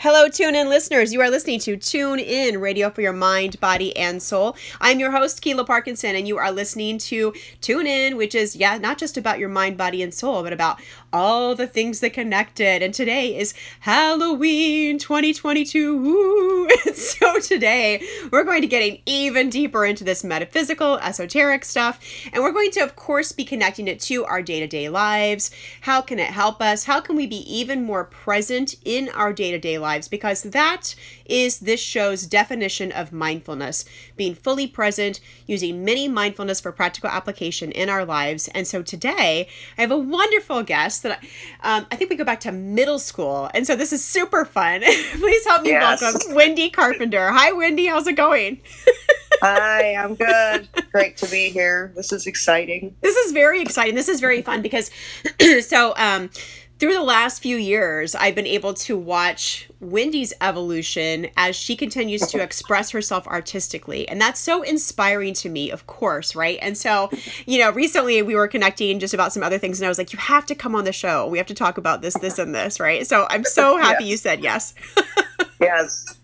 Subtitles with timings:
[0.00, 1.12] Hello, Tune In listeners.
[1.12, 4.56] You are listening to Tune In Radio for Your Mind, Body, and Soul.
[4.80, 8.78] I'm your host, Keela Parkinson, and you are listening to Tune In, which is, yeah,
[8.78, 10.80] not just about your mind, body, and soul, but about
[11.12, 12.82] all the things that connected.
[12.82, 15.96] And today is Halloween 2022.
[15.96, 16.68] Woo!
[16.94, 22.00] so today we're going to get even deeper into this metaphysical, esoteric stuff,
[22.32, 25.50] and we're going to, of course, be connecting it to our day to day lives.
[25.82, 26.84] How can it help us?
[26.84, 30.08] How can we be even more present in our day to day lives?
[30.18, 33.84] because that is this show's definition of mindfulness
[34.16, 38.48] being fully present, using mini mindfulness for practical application in our lives.
[38.48, 41.20] And so today I have a wonderful guest that
[41.62, 43.50] I, um, I think we go back to middle school.
[43.54, 44.80] And so this is super fun.
[45.18, 46.02] Please help me yes.
[46.02, 47.30] welcome Wendy Carpenter.
[47.30, 47.86] Hi, Wendy.
[47.86, 48.60] How's it going?
[49.42, 50.68] Hi, I'm good.
[50.90, 51.92] Great to be here.
[51.94, 52.96] This is exciting.
[53.02, 53.94] This is very exciting.
[53.94, 54.90] This is very fun because
[55.66, 56.30] so um
[56.78, 62.22] through the last few years, I've been able to watch Wendy's evolution as she continues
[62.28, 64.08] to express herself artistically.
[64.08, 66.58] And that's so inspiring to me, of course, right?
[66.62, 67.10] And so,
[67.46, 70.12] you know, recently we were connecting just about some other things, and I was like,
[70.12, 71.26] you have to come on the show.
[71.26, 73.06] We have to talk about this, this, and this, right?
[73.06, 74.10] So I'm so happy yeah.
[74.10, 74.74] you said yes.
[75.60, 76.17] yes.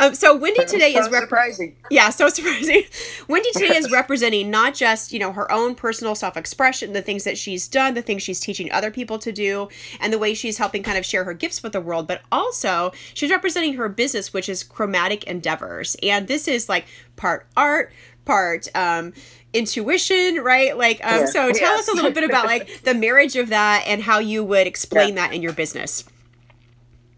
[0.00, 1.76] Um, so Wendy today so is rep- surprising.
[1.90, 2.84] Yeah, so surprising.
[3.28, 7.24] Wendy today is representing not just you know her own personal self expression, the things
[7.24, 9.68] that she's done, the things she's teaching other people to do,
[10.00, 12.92] and the way she's helping kind of share her gifts with the world, but also
[13.12, 17.92] she's representing her business, which is Chromatic Endeavors, and this is like part art,
[18.24, 19.12] part um,
[19.52, 20.76] intuition, right?
[20.78, 21.26] Like, um, yeah.
[21.26, 21.80] so tell yes.
[21.80, 25.10] us a little bit about like the marriage of that and how you would explain
[25.10, 25.26] yeah.
[25.26, 26.04] that in your business.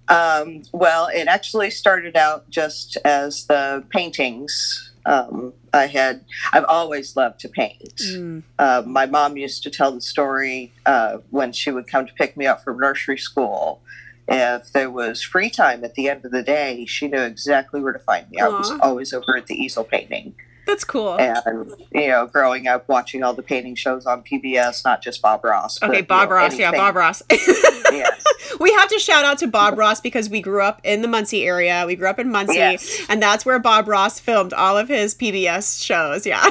[0.09, 4.91] Um, well, it actually started out just as the paintings.
[5.05, 7.97] Um, I had, I've always loved to paint.
[7.97, 8.43] Mm.
[8.59, 12.37] Uh, my mom used to tell the story uh, when she would come to pick
[12.37, 13.81] me up from nursery school.
[14.29, 17.93] If there was free time at the end of the day, she knew exactly where
[17.93, 18.39] to find me.
[18.39, 18.45] Aww.
[18.45, 20.35] I was always over at the easel painting.
[20.67, 21.19] That's cool.
[21.19, 25.45] And you know, growing up watching all the painting shows on PBS, not just Bob
[25.45, 25.83] Ross.
[25.83, 26.61] Okay, but, Bob you know, Ross, anything.
[26.61, 27.23] yeah, Bob Ross.
[27.31, 28.25] yes.
[28.61, 31.45] We have to shout out to Bob Ross because we grew up in the Muncie
[31.45, 31.85] area.
[31.87, 33.05] We grew up in Muncie, yes.
[33.09, 36.27] and that's where Bob Ross filmed all of his PBS shows.
[36.27, 36.49] Yeah.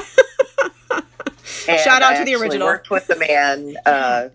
[1.44, 2.66] shout out I to the original.
[2.66, 3.76] Worked with the man.
[3.86, 4.28] Uh,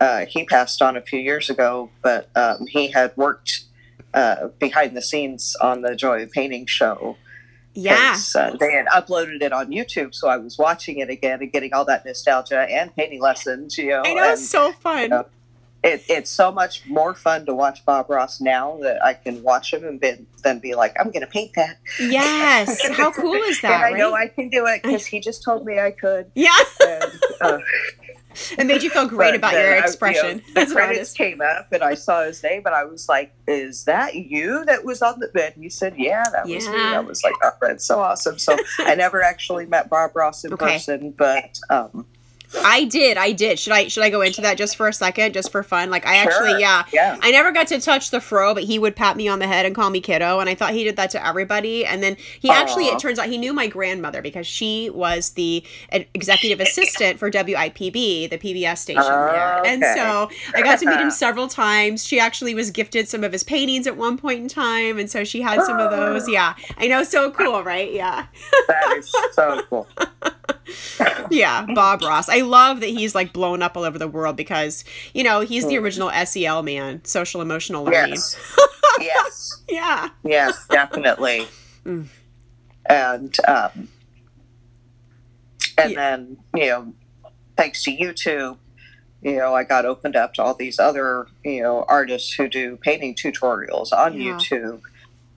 [0.00, 3.64] uh, he passed on a few years ago, but um, he had worked
[4.14, 7.16] uh, behind the scenes on the Joy of Painting show
[7.76, 8.16] yeah.
[8.34, 11.72] Uh, they had uploaded it on YouTube, so I was watching it again and getting
[11.74, 13.76] all that nostalgia and painting lessons.
[13.76, 15.02] You know, I know and, so fun.
[15.02, 15.26] You know,
[15.84, 19.72] it, it's so much more fun to watch Bob Ross now that I can watch
[19.72, 21.78] him and be, then be like, I'm going to paint that.
[22.00, 22.86] Yes.
[22.96, 23.72] How cool is that?
[23.72, 23.98] and I right?
[23.98, 26.30] know I can do it because he just told me I could.
[26.34, 26.56] Yeah.
[26.80, 27.58] And, uh,
[28.58, 30.42] it made you feel great about your expression.
[30.44, 33.08] I, you know, the credits came up and I saw his name and I was
[33.08, 36.56] like, "Is that you that was on the bed?" And he said, "Yeah, that yeah.
[36.56, 40.14] was me." I was like, "Oh, that's so awesome!" So I never actually met Bob
[40.14, 40.74] Ross in okay.
[40.74, 42.06] person, but um,
[42.64, 43.16] I did.
[43.16, 43.58] I did.
[43.58, 45.90] Should I should I go into that just for a second, just for fun?
[45.90, 46.32] Like I sure.
[46.32, 47.18] actually, yeah, yeah.
[47.20, 49.66] I never got to touch the fro, but he would pat me on the head
[49.66, 51.84] and call me kiddo, and I thought he did that to everybody.
[51.84, 52.54] And then he Aww.
[52.54, 57.30] actually, it turns out, he knew my grandmother because she was the executive assistant for
[57.30, 59.58] WIPB, the PBS station there.
[59.58, 59.72] Okay.
[59.72, 62.04] And so I got to meet him several times.
[62.04, 65.24] She actually was gifted some of his paintings at one point in time, and so
[65.24, 66.28] she had some of those.
[66.28, 66.32] Oh.
[66.32, 67.92] Yeah, I know, so cool, right?
[67.92, 68.26] Yeah,
[68.68, 69.88] that is so cool.
[71.30, 72.28] yeah, Bob Ross.
[72.28, 74.84] I love that he's like blown up all over the world because
[75.14, 78.14] you know he's the original SEL man, social emotional learning.
[78.14, 78.58] Yes.
[79.00, 79.52] yes.
[79.68, 80.10] Yeah.
[80.24, 81.46] Yes, definitely.
[81.86, 82.08] Mm.
[82.88, 83.88] And um,
[85.78, 85.94] and yeah.
[85.94, 86.94] then you know,
[87.56, 88.56] thanks to YouTube,
[89.22, 92.76] you know, I got opened up to all these other you know artists who do
[92.76, 94.32] painting tutorials on yeah.
[94.32, 94.80] YouTube.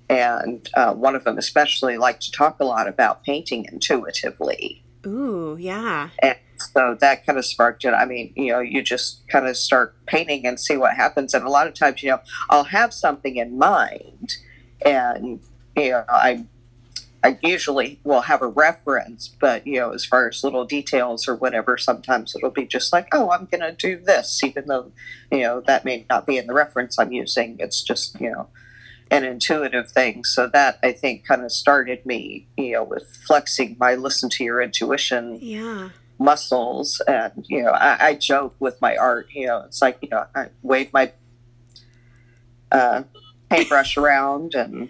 [0.10, 4.82] And uh, one of them especially liked to talk a lot about painting intuitively.
[5.06, 6.10] Ooh, yeah.
[6.22, 7.94] And so that kind of sparked it.
[7.94, 11.34] I mean, you know, you just kind of start painting and see what happens.
[11.34, 14.38] And a lot of times, you know, I'll have something in mind,
[14.86, 15.40] and
[15.76, 16.46] you know, I
[17.24, 21.36] I usually will have a reference, but you know, as far as little details or
[21.36, 24.92] whatever, sometimes it'll be just like, oh, I'm going to do this, even though
[25.32, 27.58] you know that may not be in the reference I'm using.
[27.60, 28.48] It's just you know
[29.12, 30.24] an intuitive thing.
[30.24, 34.44] So that I think kind of started me, you know, with flexing my listen to
[34.44, 35.90] your intuition yeah.
[36.20, 37.02] muscles.
[37.08, 40.26] And, you know, I, I joke with my art, you know, it's like, you know,
[40.36, 41.12] I wave my
[42.72, 43.04] uh,
[43.50, 44.90] paintbrush around and.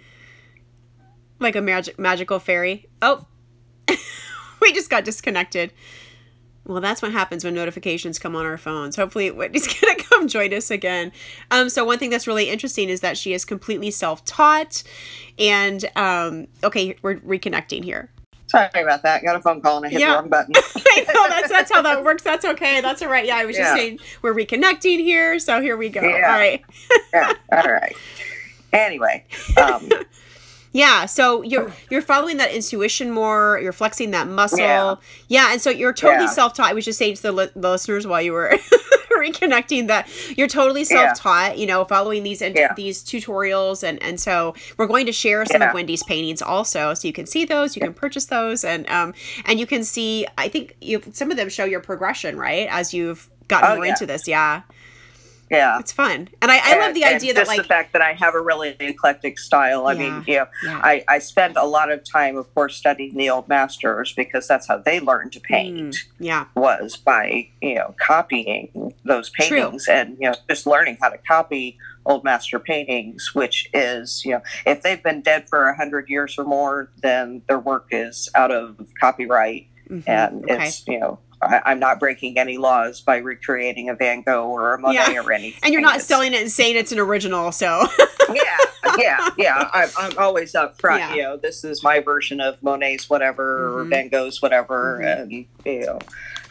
[1.38, 2.86] Like a magic magical fairy.
[3.00, 3.24] Oh,
[4.60, 5.72] we just got disconnected.
[6.70, 8.94] Well, that's what happens when notifications come on our phones.
[8.94, 11.10] Hopefully, Wendy's going to come join us again.
[11.50, 14.84] Um, so, one thing that's really interesting is that she is completely self taught.
[15.36, 18.10] And, um, okay, we're reconnecting here.
[18.46, 19.22] Sorry about that.
[19.24, 20.10] Got a phone call and I hit Yeah.
[20.10, 20.54] the wrong button.
[20.76, 22.22] I know that's that's how that works.
[22.22, 22.80] That's okay.
[22.80, 23.24] That's all right.
[23.24, 26.00] Yeah, I was just saying we're reconnecting here, so here we go.
[26.02, 26.32] Yeah.
[26.32, 26.64] All right.
[27.12, 27.96] yeah, all right.
[28.72, 29.24] Anyway,
[29.56, 29.88] um,
[30.72, 33.58] Yeah, so you're you're following that intuition more.
[33.62, 34.58] You're flexing that muscle.
[34.60, 34.94] Yeah,
[35.28, 35.52] Yeah.
[35.52, 36.30] and so you're totally Yeah.
[36.30, 36.70] self taught.
[36.70, 38.54] I was just saying to the, li- the listeners while you were
[39.10, 40.08] reconnecting that
[40.38, 41.58] you're totally self taught.
[41.58, 42.72] You know, following these int- Yeah.
[42.74, 47.06] these tutorials, and and so we're going to share some of Wendy's paintings also, so
[47.08, 47.74] you can see those.
[47.76, 49.12] You can purchase those, and um
[49.46, 50.26] and you can see.
[50.38, 53.86] I think you some of them show your progression right as you've gotten Oh, more
[53.86, 54.28] into this.
[54.28, 54.62] Yeah,
[55.50, 55.78] yeah.
[55.78, 58.34] it's fun, and I, I love the idea that like the fact that I have
[58.34, 59.86] a really eclectic style.
[59.86, 59.98] I Yeah.
[59.98, 60.80] mean, you know, yeah.
[60.82, 64.68] I, I spend a lot of time, of course, studying the old masters because that's
[64.68, 65.76] how they learned to paint.
[65.94, 66.44] Mm, yeah.
[66.54, 69.46] Was by you know copying those True.
[69.48, 74.32] paintings and you know just learning how to copy old master paintings, which is you
[74.32, 78.28] know if they've been dead for a hundred years or more, then their work is
[78.34, 80.66] out of copyright mhm, and okay.
[80.66, 84.74] it's you know I, I'm not breaking any laws by recreating a Van Gogh or
[84.74, 85.22] a Monet Yeah.
[85.22, 85.60] or anything.
[85.62, 87.86] and you're not It's- selling it and saying it's an original, so
[88.34, 88.56] yeah,
[88.98, 89.70] yeah, yeah.
[89.74, 91.00] I'm, I'm always up front.
[91.00, 91.14] Yeah.
[91.14, 93.90] You know, this is my version of Monet's whatever or Mhm.
[93.90, 95.22] Van Gogh's whatever, Mhm.
[95.22, 95.32] and
[95.64, 95.98] you know,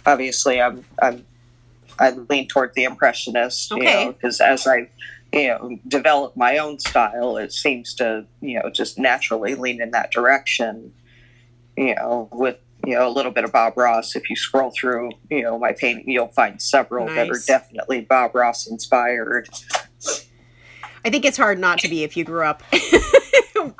[0.05, 1.25] obviously, I'm I'm
[1.99, 3.71] I lean toward the impressionist.
[3.71, 3.99] Okay.
[4.01, 4.87] You know, because as I
[5.31, 9.91] you know develop my own style, it seems to you know just naturally lean in
[9.91, 10.93] that direction.
[11.77, 14.15] You know, with you know a little bit of Bob Ross.
[14.15, 18.33] If you scroll through, you know, my painting, you'll find several that are definitely Bob
[18.35, 19.49] Ross inspired.
[21.05, 22.61] I think it's hard not to be if you grew up.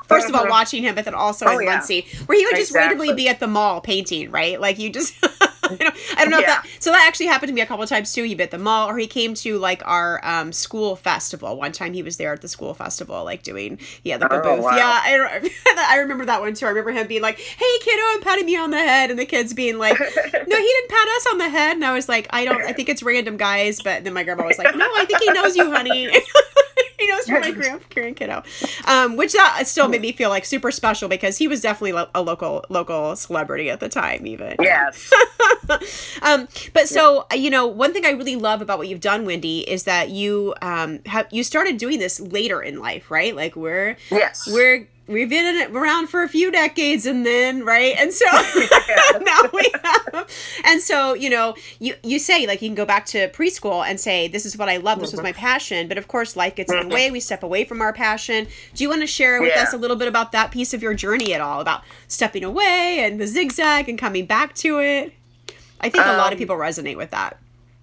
[0.08, 0.50] First of all, Mhm.
[0.50, 1.76] watching him, but then also Oh, in yeah.
[1.76, 4.60] Muncie, where he would just randomly be at the mall painting, right?
[4.60, 5.14] Like you just,
[5.80, 6.58] I don't, I don't know Yeah.
[6.58, 6.68] if that.
[6.80, 8.24] So that actually happened to me a couple of times too.
[8.24, 11.58] He bit the mall, or he came to like our um, school festival.
[11.58, 14.56] One time he was there at the school festival, like doing, yeah like a Oh,
[14.56, 14.64] booth.
[14.66, 14.76] wow.
[14.76, 15.52] Yeah, I,
[15.90, 16.66] I remember that one too.
[16.66, 19.26] I remember him being like, "Hey kiddo," and patting me on the head, and the
[19.26, 20.14] kids being like, no, he
[20.46, 21.74] didn't pat us on the head.
[21.76, 23.80] And I was like, I don't, I think it's random guys.
[23.82, 26.10] But then my grandma was like, no, I think he knows you, honey.
[27.00, 28.44] he knows you're my grand, grand kiddo.
[28.86, 32.10] Um, which that still made me feel like super special because he was definitely lo-
[32.14, 34.56] a local, local celebrity at the time, even.
[34.60, 35.12] yes.
[36.22, 39.26] Um, but so, uh, you know, one thing I really love about what you've done,
[39.26, 43.36] Wendy, is that you, um, have, you started doing this later in life, right?
[43.36, 44.50] Like we're, Yes.
[44.52, 48.26] we're we've been in it around for a few decades and then right and so
[49.22, 50.30] now we have
[50.66, 54.00] and so you know you you say like you can go back to preschool and
[54.00, 56.72] say this is what i love this was my passion but of course life gets
[56.72, 59.52] in the way we step away from our passion do you want to share with
[59.56, 59.64] Yeah.
[59.64, 63.00] us a little bit about that piece of your journey at all about stepping away
[63.00, 65.14] and the zigzag and coming back to it
[65.82, 67.38] i think a lot of Um, people resonate with that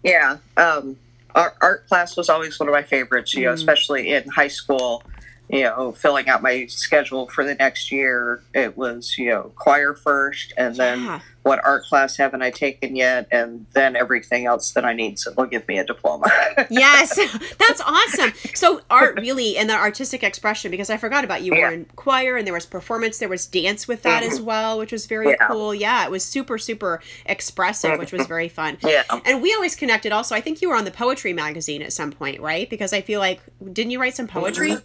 [0.04, 0.36] Yeah.
[0.56, 0.96] Um,
[1.34, 3.54] art, art class was always one of my favorites, you know, Mm.
[3.54, 5.02] especially in high school.
[5.48, 9.94] You know, filling out my schedule for the next year, it was, you know, choir
[9.94, 11.20] first, and then Yeah.
[11.42, 15.30] what art class haven't I taken yet, and then everything else that I need, so
[15.30, 16.26] they'll give me a diploma.
[16.70, 17.16] yes.
[17.58, 18.32] That's awesome.
[18.54, 22.36] So art really and the artistic expression because i forgot about you were in choir
[22.36, 25.48] and there was performance there was dance with that as well which was very Yeah.
[25.48, 25.74] cool.
[25.74, 28.28] Yeah it was super super expressive which was mm-hmm.
[28.28, 28.78] very fun.
[28.82, 29.02] Yeah.
[29.24, 32.12] and we always connected also i think you were on the poetry magazine at some
[32.12, 32.68] point right?
[32.68, 33.40] Because i feel like
[33.72, 34.72] didn't you write some poetry?
[34.72, 34.82] Or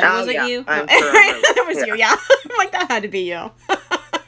[0.00, 0.64] Oh, was it you.
[0.66, 1.84] I'm sure that was yeah.
[1.86, 1.96] you.
[1.96, 2.14] Yeah.
[2.50, 3.50] I'm like that had to be you.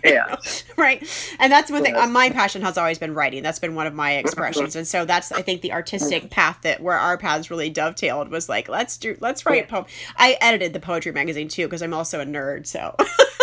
[0.03, 0.37] Yeah.
[0.79, 1.07] right?
[1.39, 2.05] And that's one thing Yeah.
[2.05, 3.43] uh, my passion has always been writing.
[3.43, 4.75] That's been one of my expressions.
[4.75, 8.49] And so that's i think the artistic path that where our paths really dovetailed was
[8.49, 9.85] like let's do let's write poem
[10.17, 12.97] i edited the poetry magazine too because i'm also a nerd so.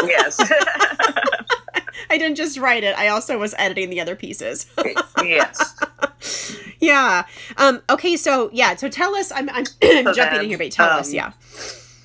[0.04, 0.38] Yes.
[2.10, 2.98] i didn't just write it.
[2.98, 4.66] I also was editing the other pieces.
[5.22, 5.76] Yes.
[6.80, 7.26] yeah.
[7.58, 10.90] Um okay so yeah so tell us i'm, I'm jumping then, in here but tell
[10.90, 11.32] us um, yeah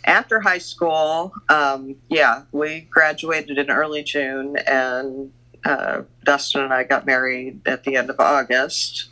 [0.05, 5.33] after high school, um, yeah, we graduated in early June, and
[5.65, 9.07] uh, Dustin and I got married at the end of August.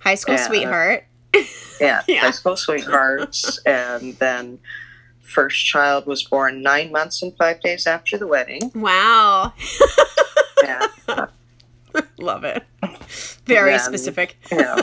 [0.00, 0.46] high school yeah.
[0.46, 1.04] sweetheart
[1.80, 2.20] Yeah, Yeah.
[2.20, 4.58] high school sweethearts, and then
[5.22, 8.70] first child was born nine months and five days after the wedding.
[8.74, 9.52] wow
[10.64, 10.86] Yeah,
[12.18, 12.64] love it
[13.46, 14.76] very Then- specific you know,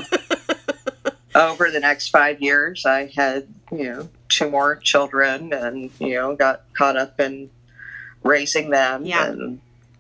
[1.36, 6.35] over the next five years, I had you know two more children, and you know
[6.35, 7.49] got caught up in
[8.23, 9.05] raising them.
[9.05, 9.27] Yeah.
[9.27, 9.59] and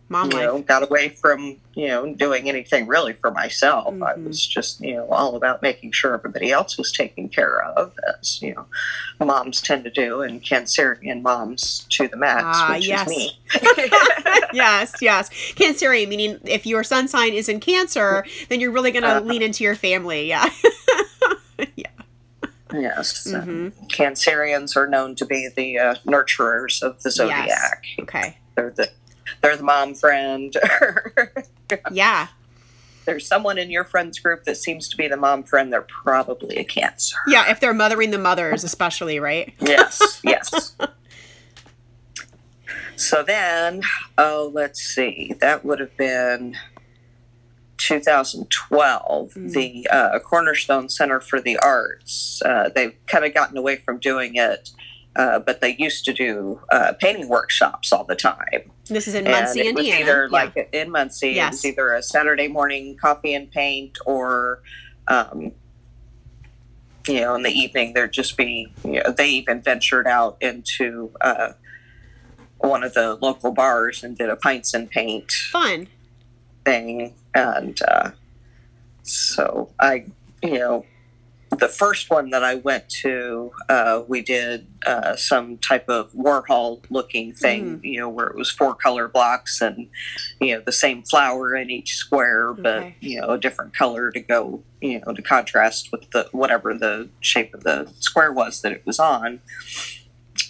[0.09, 0.45] Mom you life.
[0.45, 3.87] know, got away from you know doing anything really for myself.
[3.87, 4.27] I Mhm.
[4.27, 8.39] was just you know all about making sure everybody else was taken care of, as
[8.41, 8.65] you know
[9.25, 13.09] moms tend to do, and Cancerian moms to the max, Ah, which yes.
[13.09, 13.39] is me.
[14.53, 15.29] yes, yes.
[15.55, 19.21] Cancerian, meaning if your sun sign is in Cancer, then you're really going to Uh-huh.
[19.25, 20.27] lean into your family.
[20.27, 20.49] Yeah.
[21.75, 21.87] yeah.
[22.73, 27.85] Yes, hmm Cancerians are known to be the uh, nurturers of the zodiac.
[27.99, 28.37] Okay.
[28.55, 28.89] They're the
[29.41, 30.55] they're the mom friend.
[31.91, 32.27] Yeah.
[33.05, 35.73] There's someone in your friends group that seems to be the mom friend.
[35.73, 37.17] They're probably a Cancer.
[37.27, 37.49] Yeah.
[37.49, 39.53] If they're mothering the mothers, especially, right?
[39.59, 40.75] Yes, yes.
[42.95, 43.81] So then,
[44.17, 46.55] oh, let's see, that would have been
[47.87, 49.33] 2012.
[49.33, 49.51] Mm.
[49.53, 52.41] The uh, Cornerstone Center for the Arts.
[52.43, 54.71] Uh, they've kind of gotten away from doing it,
[55.15, 58.71] uh, but they used to do uh, painting workshops all the time.
[58.89, 59.99] This is in and Muncie, Indiana.
[60.01, 60.29] either Yeah.
[60.31, 61.51] like in Muncie, it Yes.
[61.53, 64.61] was either a Saturday morning coffee and paint or.
[65.07, 65.51] Um,
[67.05, 68.71] you know, in the evening there'd just be.
[68.85, 71.51] You know, they even ventured out into uh,
[72.59, 75.87] one of the local bars and did a pints and paint Fun.
[76.63, 78.11] thing, and uh,
[79.03, 80.05] so I,
[80.41, 80.85] you know,
[81.59, 86.83] the first one that I went to, uh, we did uh, some type of Warhol
[86.89, 89.87] looking thing, you know, where it was four color blocks and
[90.41, 92.95] you know the same flower in each square, but Okay.
[93.01, 97.09] you know a different color to go, you know, to contrast with the whatever the
[97.19, 99.39] shape of the square was that it was on.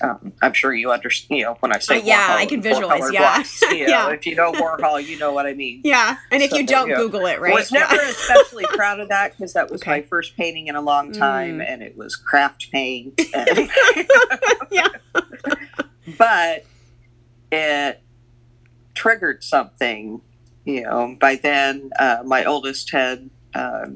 [0.01, 1.39] Um, I'm sure you understand.
[1.39, 3.19] You know, when I say Uh, yeah, Warhol I can visualize, yeah.
[3.19, 4.09] blocks, you know, Yeah.
[4.11, 5.81] if you know Warhol, you know what I mean.
[5.85, 6.17] Yeah.
[6.31, 6.95] And if you don't yeah.
[6.95, 7.53] Google it, right?
[7.53, 7.87] Was Yeah.
[7.89, 9.91] never especially proud of that because that was Okay.
[9.91, 11.65] my first painting in a long time, Mm.
[11.69, 13.19] and it was craft paint.
[13.33, 13.69] and-
[14.71, 14.87] Yeah.
[16.17, 16.65] but
[17.51, 18.01] it
[18.95, 20.21] triggered something.
[20.65, 23.87] You know, by then uh, my oldest had uh,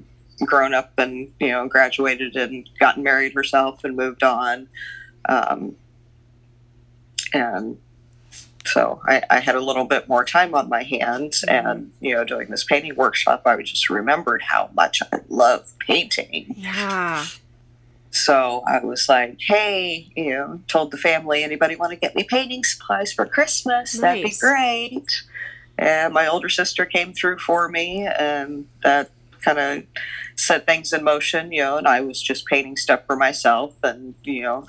[0.46, 4.68] grown up and you know graduated and gotten married herself and moved on,
[5.30, 5.76] um,
[7.34, 7.78] and
[8.66, 11.44] so I, I had a little bit more time on my hands.
[11.48, 11.68] Mm-hmm.
[11.68, 16.56] And you know, doing this painting workshop, I just remembered how much I love painting.
[16.58, 17.26] Yeah.
[18.12, 22.24] So I was like, hey, you know, told the family, anybody want to get me
[22.24, 23.94] painting supplies for Christmas?
[23.94, 25.24] That'd be great.
[25.78, 29.84] And my older sister came through for me, and that kind of
[30.36, 34.16] set things in motion, you know, and I was just painting stuff for myself and,
[34.24, 34.68] you know,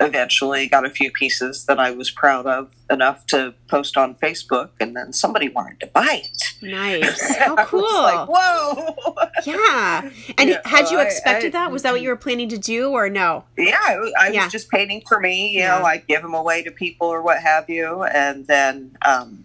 [0.00, 4.70] eventually got a few pieces that I was proud of enough to post on Facebook,
[4.80, 6.42] and then somebody wanted to buy it.
[6.62, 7.36] Nice.
[7.38, 7.80] How I cool.
[8.02, 8.96] like, whoa.
[9.46, 10.10] yeah.
[10.36, 11.70] And Yeah, had you expected I- that?
[11.72, 13.44] Was that what you were planning to do or no?
[13.56, 15.50] Yeah, I was- I was just painting for me.
[15.50, 15.78] You Yeah.
[15.78, 19.44] know, I'd give them away to people or what have you, and then um,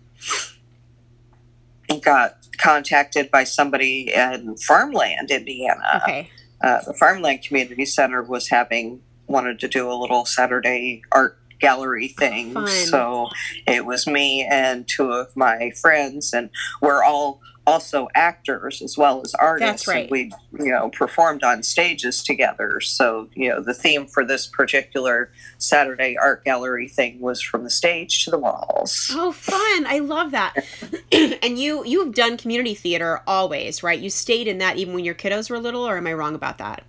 [2.03, 6.01] got contacted by somebody in Farmland, Indiana.
[6.03, 6.29] Okay.
[6.61, 12.07] Uh, the Farmland Community Center was having wanted to do a little Saturday art gallery
[12.07, 12.67] thing, Fun.
[12.67, 13.29] so
[13.67, 16.49] it was me and two of my friends, and
[16.81, 19.85] we're all also actors as well as artists.
[19.85, 20.09] That's right.
[20.09, 22.81] We, you know, performed on stages together.
[22.81, 27.69] So, you know, the theme for this particular Saturday art gallery thing was from the
[27.69, 29.11] stage to the walls.
[29.13, 29.85] Oh, fun!
[29.85, 30.55] I love that.
[31.11, 33.99] and you you've done community theater always, right?
[33.99, 36.57] You stayed in that even when your kiddos were little, or am I wrong about
[36.57, 36.83] that?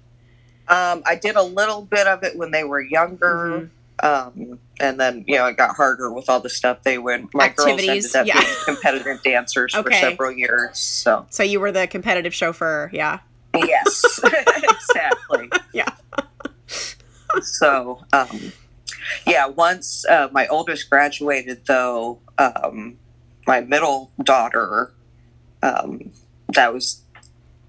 [0.71, 3.69] Um, I did a little bit of it when they were younger.
[3.69, 3.77] Mm-hmm.
[4.03, 7.29] Um, and then, you know, it got harder with all the stuff they would.
[7.35, 8.41] My Activities, girls ended up yeah.
[8.41, 10.79] being competitive dancers for several years.
[10.79, 13.19] So, So you were the competitive chauffeur, yeah.
[13.55, 15.51] yes, exactly.
[15.75, 15.95] Yeah.
[17.43, 18.53] so, um,
[19.27, 22.97] yeah, once uh, my oldest graduated, though, um,
[23.47, 24.93] my middle daughter,
[25.63, 26.11] um,
[26.55, 27.03] that was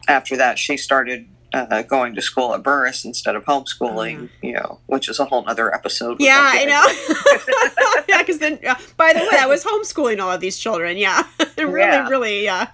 [0.08, 4.80] after that, she started uh, going to school at Burris instead of homeschooling, you know,
[4.88, 6.18] which is a whole other episode.
[6.20, 8.04] Yeah, I know.
[8.08, 10.98] yeah, because then, uh, by the way, I was homeschooling all of these children.
[10.98, 11.24] Yeah,
[11.58, 12.08] really, Yeah.
[12.10, 12.68] really, yeah,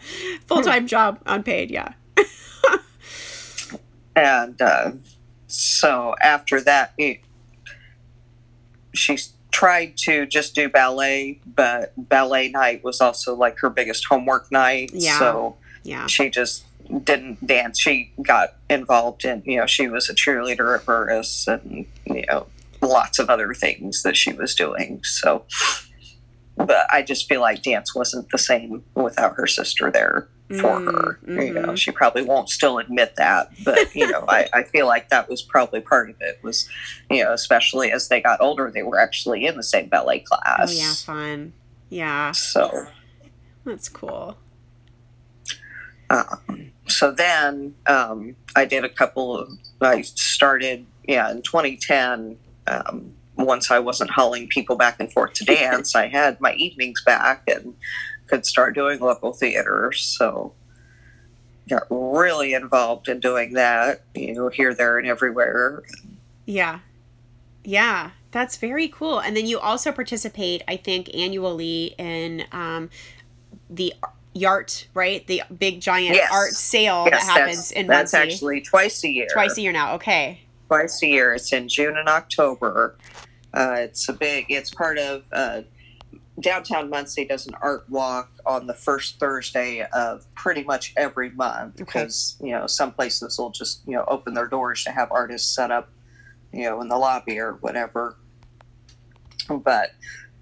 [0.46, 1.72] full time job, unpaid.
[1.72, 1.93] Yeah.
[4.15, 4.91] and uh,
[5.48, 7.19] so after that it,
[8.93, 9.17] she
[9.51, 14.91] tried to just do ballet but ballet night was also like her biggest homework night
[14.93, 15.19] Yeah.
[15.19, 16.07] so Yeah.
[16.07, 16.65] she just
[17.03, 21.86] didn't dance she got involved in you know she was a cheerleader at Burris and
[22.06, 22.48] you know
[22.82, 25.44] lots of other things that she was doing so
[26.56, 30.27] but i just feel like dance wasn't the same without her sister there
[30.62, 31.20] for her.
[31.27, 31.77] Mm, You know, mhm.
[31.77, 35.41] she probably won't still admit that, but you know, I, I feel like that was
[35.41, 36.39] probably part of it.
[36.41, 36.70] Was
[37.12, 40.38] you know, especially as they got older, they were actually in the same ballet Oh
[40.38, 40.74] class.
[40.79, 41.51] yeah, fun.
[41.89, 42.32] Yeah.
[42.32, 42.86] So
[43.65, 44.38] That's cool.
[46.09, 49.49] Um, so then um, I did a couple of,
[49.81, 52.37] I started, yeah, in 2010.
[52.67, 57.03] Um, once I wasn't hauling people back and forth to dance, I had my evenings
[57.03, 57.75] back and
[58.27, 59.91] could start doing local theater.
[59.93, 60.53] So
[61.67, 65.83] got really involved in doing that, you know, here, there, and everywhere.
[66.45, 66.79] Yeah.
[67.63, 68.11] Yeah.
[68.31, 69.19] That's very cool.
[69.19, 72.89] And then you also participate, I think, annually in um,
[73.69, 73.93] the
[74.38, 75.25] Yart, right?
[75.27, 76.29] The big giant Yes.
[76.32, 78.34] art sale Yes, that happens that's, in that's Muncie.
[78.34, 79.27] actually twice a year.
[79.32, 79.96] Twice a year now.
[79.96, 80.41] Okay.
[80.67, 81.34] twice a year.
[81.34, 82.98] It's in June and October.
[83.53, 84.46] Uh, it's a big.
[84.50, 85.62] It's part of uh,
[86.39, 91.75] downtown Muncie does an art walk on the first Thursday of pretty much every month
[91.82, 91.84] Okay.
[91.86, 95.53] because you know some places will just you know open their doors to have artists
[95.56, 95.89] set up
[96.53, 98.17] you know in the lobby or whatever.
[99.50, 99.91] But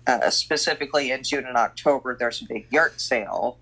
[0.07, 3.57] uh, specifically in June and October, there's a big yard sale,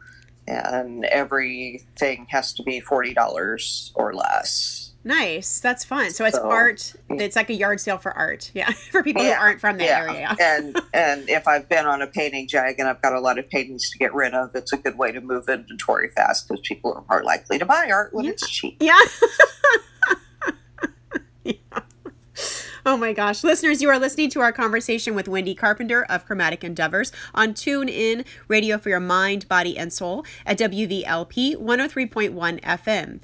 [0.47, 4.91] and everything has to be forty dollars or less.
[5.05, 5.59] Nice.
[5.59, 6.11] That's fun.
[6.11, 6.93] So it's So- art.
[7.09, 7.19] Mm.
[7.19, 8.51] It's like a yard sale for art.
[8.53, 8.71] Yeah.
[8.91, 9.37] For people who Yeah.
[9.41, 10.03] aren't from that yeah.
[10.09, 10.35] area.
[10.41, 13.49] and and if I've been on a painting jag and I've got a lot of
[13.49, 16.93] paintings to get rid of, it's a good way to move inventory fast because people
[16.93, 18.31] are more likely to buy art when Yeah.
[18.31, 18.77] it's cheap.
[18.79, 18.97] Yeah.
[21.45, 21.55] Yeah.
[22.85, 23.45] Oh my gosh.
[23.45, 27.87] Listeners, you are listening to our conversation with Wendy Carpenter of Chromatic Endeavors on Tune
[27.87, 33.21] In Radio for Your Mind, Body, and Soul at WVLP 103.1 FM.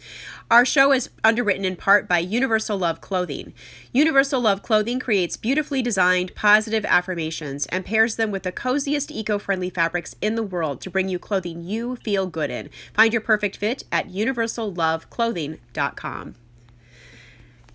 [0.49, 3.53] Our show is underwritten in part by Universal Love Clothing.
[3.91, 9.37] Universal Love Clothing creates beautifully designed positive affirmations and pairs them with the coziest eco
[9.37, 12.69] friendly fabrics in the world to bring you clothing you feel good in.
[12.93, 16.35] Find your perfect fit at universalloveclothing.com.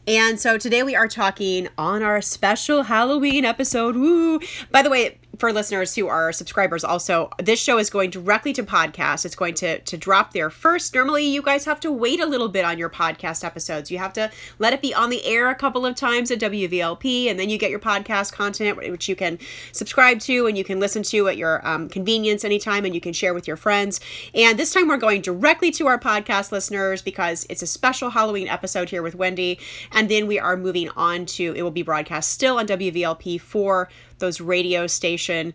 [0.06, 3.96] And so today we are talking on our special Halloween episode.
[3.96, 4.38] Woo!
[4.70, 8.62] By the way, for listeners who are subscribers, also this show is going directly to
[8.62, 9.24] podcast.
[9.24, 10.94] It's going to to drop there first.
[10.94, 13.90] Normally, you guys have to wait a little bit on your podcast episodes.
[13.90, 17.30] You have to let it be on the air a couple of times at WVLP,
[17.30, 19.38] and then you get your podcast content, which you can
[19.72, 23.12] subscribe to and you can listen to at your um, convenience anytime, and you can
[23.12, 24.00] share with your friends.
[24.34, 28.48] And this time, we're going directly to our podcast listeners because it's a special Halloween
[28.48, 29.58] episode here with Wendy,
[29.92, 33.88] and then we are moving on to it will be broadcast still on WVLP for
[34.24, 35.52] those radio station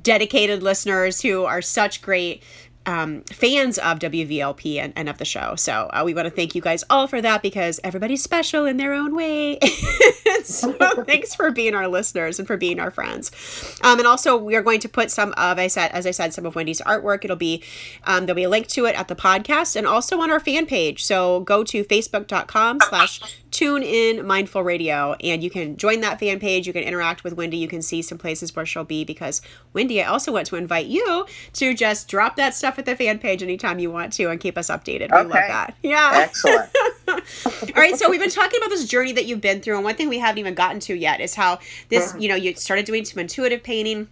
[0.00, 2.42] dedicated listeners who are such great
[2.86, 5.54] um, fans of WVLP and, and of the show.
[5.54, 8.78] So uh, we want to thank you guys all for that because everybody's special in
[8.78, 9.58] their own way.
[10.44, 10.72] so
[11.04, 13.30] thanks for being our listeners and for being our friends.
[13.82, 16.32] Um, and also we are going to put some of I said as I said
[16.32, 17.24] some of Wendy's artwork.
[17.24, 17.62] It'll be
[18.04, 20.64] um, there'll be a link to it at the podcast and also on our fan
[20.66, 21.04] page.
[21.04, 23.20] So go to facebook.com slash
[23.60, 26.66] tune in mindful radio and you can join that fan page.
[26.66, 27.58] You can interact with wendy.
[27.58, 29.42] You can see some places where she'll be because
[29.74, 33.18] wendy i also want to invite you to just drop that stuff at the fan
[33.18, 35.10] page anytime you want to and keep us updated.
[35.10, 35.74] We love that.
[35.82, 36.10] Yeah.
[36.14, 36.70] Excellent.
[37.08, 39.94] all right so we've been talking about this journey that you've been through and one
[39.94, 41.58] thing we haven't even gotten to yet is how
[41.90, 42.20] this mm-hmm.
[42.20, 44.08] you know you started doing some intuitive painting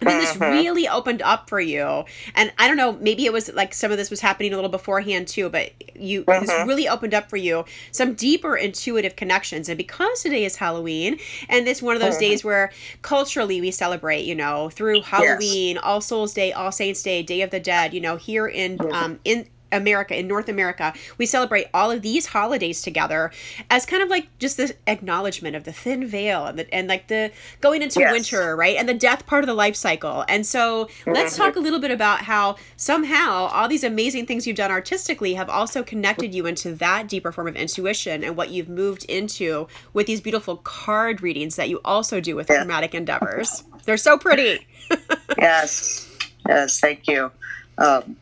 [0.00, 0.50] then this Mhm.
[0.52, 3.98] really opened up for you and i don't know maybe it was like some of
[3.98, 6.66] this was happening a little beforehand too but you this Mhm.
[6.66, 11.68] really opened up for you some deeper intuitive connections and because today is halloween and
[11.68, 12.20] it's one of those Mhm.
[12.20, 12.70] days where
[13.02, 17.50] culturally we celebrate you know through halloween all souls day all saints day day of
[17.50, 18.92] the dead you know here in Mhm.
[18.92, 23.30] um in America, in North America, we celebrate all of these holidays together
[23.70, 27.08] as kind of like just this acknowledgement of the thin veil and, the, and like
[27.08, 27.30] the
[27.60, 28.12] going into Yes.
[28.12, 28.76] winter, right?
[28.76, 30.24] And the death part of the life cycle.
[30.28, 31.38] And so let's Mhm.
[31.38, 35.48] talk a little bit about how somehow all these amazing things you've done artistically have
[35.48, 40.06] also connected you into that deeper form of intuition and what you've moved into with
[40.06, 42.56] these beautiful card readings that you also do with Yeah.
[42.58, 43.64] chromatic endeavors.
[43.84, 44.66] They're so pretty.
[45.38, 46.06] yes.
[46.48, 46.80] Yes.
[46.80, 47.30] Thank you.
[47.78, 48.16] Um,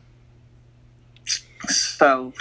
[1.69, 2.33] so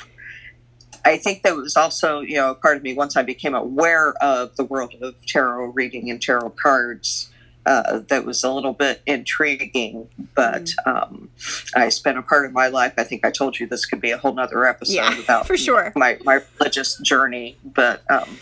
[1.04, 4.56] I think that was also, you know, part of me once I became aware of
[4.56, 7.30] the world of tarot reading and tarot cards.
[7.66, 11.28] Uh, that was a little bit intriguing, but um,
[11.76, 12.94] I spent a part of my life.
[12.96, 15.56] I think I told you this could be a whole nother episode Yeah, about for
[15.56, 15.92] sure.
[15.94, 17.58] my, my religious journey.
[17.62, 18.38] But um,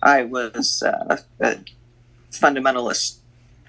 [0.00, 1.56] I was uh, a
[2.30, 3.16] fundamentalist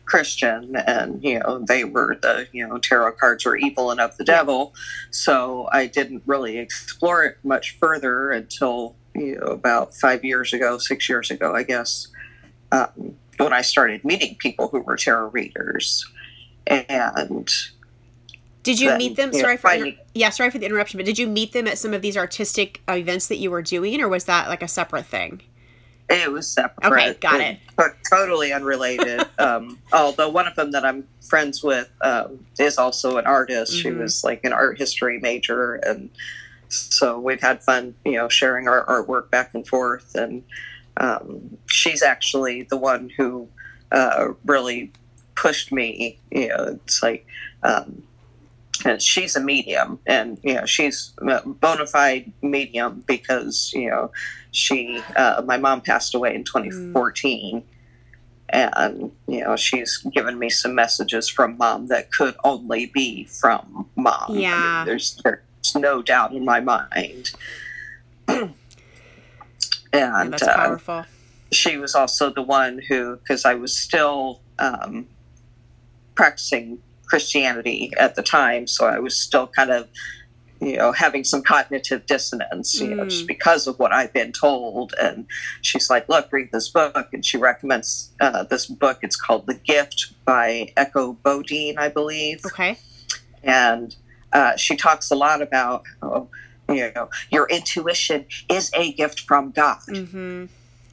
[0.05, 4.17] Christian, and you know they were the you know tarot cards were evil and of
[4.17, 4.73] the devil.
[5.11, 10.77] So I didn't really explore it much further until you know about five years ago,
[10.77, 12.07] six years ago, I guess,
[12.71, 16.05] um, when I started meeting people who were tarot readers,
[16.67, 17.51] and
[18.63, 19.31] Did you then, meet them?
[19.31, 21.67] you know, Sorry for finding- yeah, sorry for the interruption, but did you meet them
[21.67, 24.67] at some of these artistic events that you were doing, or was that like a
[24.67, 25.41] separate thing?
[26.13, 26.85] It was separate.
[26.91, 27.57] Okay, got and
[28.09, 29.21] Totally unrelated.
[29.39, 33.73] um, although one of them that I'm friends with um, is also an artist.
[33.73, 33.99] She Mhm.
[33.99, 36.09] was like an art history major, and
[36.69, 40.13] so we've had fun, you know, sharing our artwork back and forth.
[40.15, 40.43] And
[40.97, 43.47] um, she's actually the one who
[43.91, 44.91] uh, really
[45.35, 46.19] pushed me.
[46.31, 47.25] You know, it's like.
[47.63, 48.03] Um,
[48.85, 54.11] and she's a medium, and you know she's a bona fide medium because you know
[54.51, 57.63] she uh, my mom passed away in 2014
[58.49, 63.87] and you know she's given me some messages from mom that could only be from
[63.95, 64.83] mom I mean, Yeah.
[64.85, 67.31] there's there's no doubt in my mind
[69.93, 71.05] Yeah, and that's uh, powerful.
[71.51, 75.07] she was also the one who because i was still um,
[76.15, 76.79] practicing
[77.13, 79.87] christianity at the time so i was still kind of
[80.59, 83.09] you know having some cognitive dissonance you know Mm.
[83.09, 84.95] just because of what i've been told.
[84.99, 85.27] And
[85.61, 87.07] she's like look read this book.
[87.13, 88.97] And she recommends uh, this book.
[89.03, 92.39] It's called the gift by echo bodine i believe.
[92.51, 92.77] Okay.
[93.43, 93.95] and
[94.31, 96.27] uh, she talks a lot about oh,
[96.67, 99.81] you know your intuition is a gift from god.
[99.87, 100.45] Mm-hmm.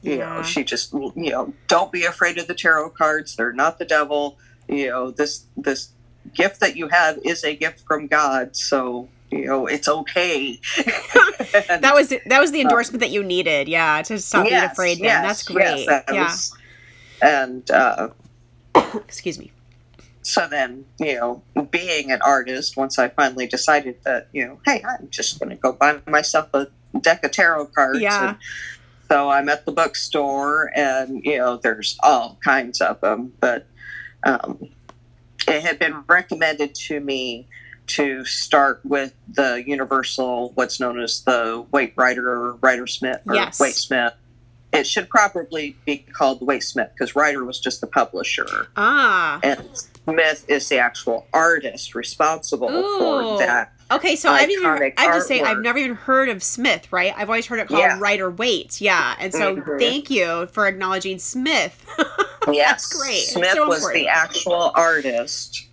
[0.09, 3.35] you know she just you know don't be afraid of the tarot cards.
[3.35, 4.37] They're not the devil.
[4.67, 5.33] You know this
[5.67, 5.81] this
[6.33, 10.59] gift that you have is a gift from god so you know it's okay
[11.69, 13.67] And- that was that was the endorsement that you needed.
[13.67, 14.99] Yeah, to stop being afraid.
[14.99, 15.63] Yes, that's great.
[15.63, 16.23] yes, that yeah.
[16.25, 16.55] was-
[17.21, 18.09] and uh,
[18.95, 19.51] Excuse me.
[20.21, 24.83] so then you know being an artist once i finally decided that you know hey
[24.87, 26.67] i'm just going to go buy myself a
[27.01, 28.29] deck of tarot cards Yeah.
[28.29, 28.37] and
[29.09, 33.65] so i'm at the bookstore and you know there's all kinds of them but
[34.23, 34.69] um,
[35.47, 37.47] it had been recommended to me
[37.87, 43.35] to start with the universal what's known as the Waite rider or rider smith or
[43.35, 43.59] Yes.
[43.59, 44.13] Waite smith
[44.71, 49.39] it should probably be called the Waite smith because rider was just the publisher Ah.
[49.43, 49.59] and
[50.05, 52.97] Smith is the actual artist responsible Ooh.
[52.97, 53.71] for that.
[53.91, 57.13] Okay, so I've even I have to say I've never even heard of Smith, right?
[57.15, 57.99] I've always heard it called Yeah.
[57.99, 58.81] Rider Waite.
[58.81, 59.13] Yeah.
[59.19, 59.79] And so Mhm.
[59.79, 61.85] thank you for acknowledging Smith.
[62.51, 63.19] Yes, great.
[63.23, 64.03] Smith so was important.
[64.03, 65.67] the actual artist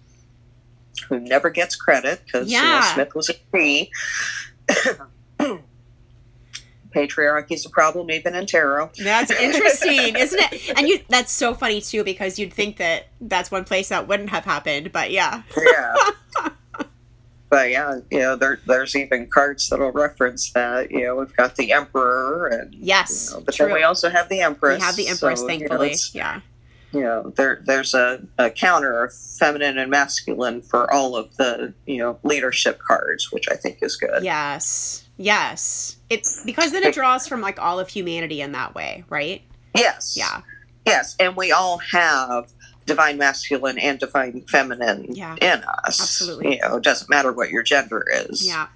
[1.09, 3.91] who never gets credit because you know, Smith was a she.
[6.95, 8.91] Patriarchy is a problem even in tarot.
[9.03, 10.79] That's interesting, isn't it?
[10.79, 14.31] And you that's so funny too because you'd think that that's one place that wouldn't
[14.31, 15.43] have happened, but yeah.
[15.57, 15.95] Yeah.
[17.51, 20.91] But yeah, you know, there, there's even cards that'll reference that.
[20.91, 23.31] You know, we've got the Emperor, and Yes.
[23.31, 23.67] you know, but true.
[23.67, 24.79] then we also have the Empress.
[24.79, 25.95] we have the Empress, so, you know, thankfully.
[26.13, 26.41] yeah.
[26.93, 31.73] You know there there's a, a counter of feminine and masculine for all of the
[31.87, 35.05] you know leadership cards which i think is good Yes.
[35.21, 35.97] Yes.
[36.11, 39.43] It's because then it draws from like all of humanity in that way, right?
[39.75, 40.43] yes Yeah.
[40.87, 42.51] yes and we all have
[42.87, 45.35] divine masculine and divine feminine Yeah.
[45.43, 46.55] in us Absolutely.
[46.55, 48.69] you know it doesn't matter what your gender is Yeah.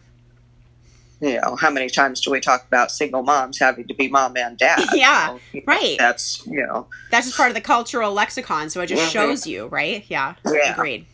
[1.23, 4.37] You know how many times do we talk about single moms having to be mom
[4.37, 5.97] and dad Yeah, You know, right.
[5.99, 9.13] that's you know That's just part of the cultural lexicon, so it just Mhm.
[9.13, 10.05] shows you, right?
[10.09, 10.35] Yeah.
[10.45, 10.73] Yeah.
[10.75, 11.07] Agreed.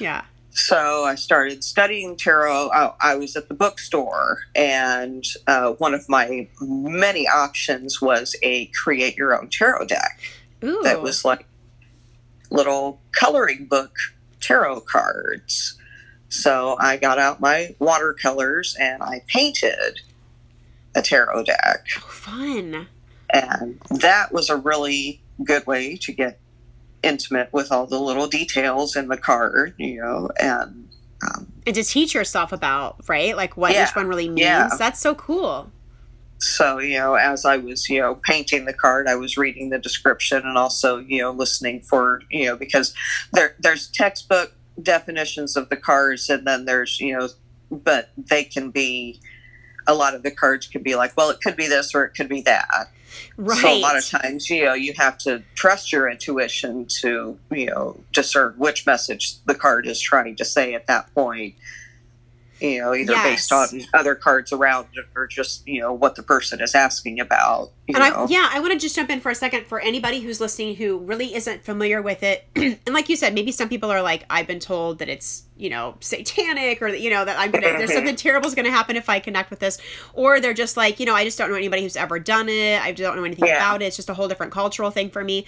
[0.00, 0.22] Yeah.
[0.52, 2.70] So I started studying tarot.
[2.72, 8.66] I, I was at the bookstore, and uh, one of my many options was a
[8.66, 10.20] create your own tarot deck
[10.64, 10.80] Ooh.
[10.82, 11.46] that was like
[12.50, 13.94] little coloring book
[14.40, 15.76] tarot cards.
[16.30, 20.00] So I got out my watercolors and I painted
[20.94, 21.86] a tarot deck.
[21.98, 22.86] Oh, fun.
[23.32, 26.40] And that was a really good way to get
[27.02, 30.88] intimate with all the little details in the card, you know, and
[31.22, 33.36] um, And to teach yourself about, right?
[33.36, 33.88] Like what Yeah.
[33.88, 34.40] each one really means.
[34.40, 34.68] Yeah.
[34.78, 35.70] That's so cool.
[36.38, 39.78] so you know as i was you know painting the card i was reading the
[39.78, 42.94] description and also you know listening for you know because
[43.34, 47.28] there there's textbook definitions of the cards and then there's you know
[47.70, 49.20] but they can be
[49.86, 52.14] a lot of the cards could be like well it could be this or it
[52.14, 52.90] could be that
[53.36, 53.58] Right.
[53.58, 57.66] so a lot of times you know you have to trust your intuition to you
[57.66, 61.54] know discern which message the card is trying to say at that point
[62.60, 66.60] you know either based on other cards around or just you know what the person
[66.60, 69.34] is asking about you and I, yeah, I want to just jump in for a
[69.34, 72.46] second for anybody who's listening who really isn't familiar with it.
[72.56, 75.70] and like you said, maybe some people are like, I've been told that it's you
[75.70, 79.08] know, satanic or you know that I'm gonna there's something terrible is gonna happen if
[79.08, 79.78] I connect with this,
[80.14, 82.80] or they're just like, you know, I just don't know anybody who's ever done it.
[82.82, 83.56] I don't know anything Yeah.
[83.56, 83.86] about it.
[83.86, 85.46] It's just a whole different cultural thing for me.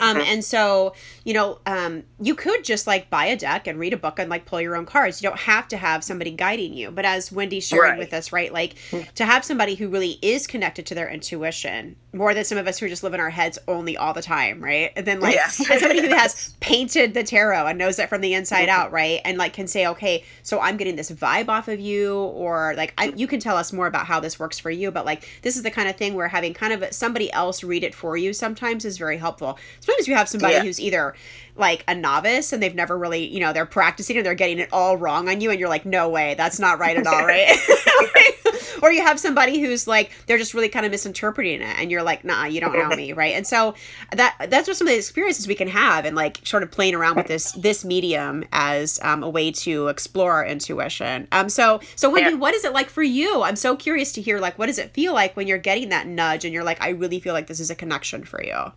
[0.00, 3.92] Um, and so you know, um, you could just like buy a deck and read
[3.94, 5.22] a book and like pull your own cards.
[5.22, 6.90] You don't have to have somebody guiding you.
[6.90, 7.98] But as Wendy's sharing Right.
[7.98, 8.74] with us, right, like
[9.14, 12.78] to have somebody who really is connected to their intuition more than some of us
[12.78, 14.92] who just live in our heads only all the time, right?
[14.96, 15.58] And then like Yes.
[15.68, 18.80] and somebody who has painted the tarot and knows it from the inside mm-hmm.
[18.80, 19.20] out, right?
[19.24, 22.94] And like can say, okay, so I'm getting this vibe off of you, or like
[22.96, 24.90] I, you can tell us more about how this works for you.
[24.90, 27.82] But like this is the kind of thing where having kind of somebody else read
[27.82, 29.58] it for you sometimes is very helpful.
[29.80, 30.62] Sometimes you have somebody Yeah.
[30.62, 31.14] who's either
[31.56, 34.68] like a novice and they've never really, you know, they're practicing and they're getting it
[34.72, 37.56] all wrong on you, and you're like, no way, that's not right at all, right?
[38.82, 42.02] or you have somebody who's like they're just really kind of misinterpreting it and you're
[42.02, 43.34] like nah you don't know me right?
[43.34, 43.74] And so
[44.12, 46.94] that that's what some of the experiences we can have and like sort of playing
[46.94, 51.28] around with this this medium as um, a way to explore our intuition.
[51.32, 52.36] Um so so wendy Yeah.
[52.36, 53.42] what is it like for you?
[53.42, 56.06] I'm so curious to hear like what does it feel like when you're getting that
[56.06, 58.72] nudge and you're like i really feel like this is a connection for you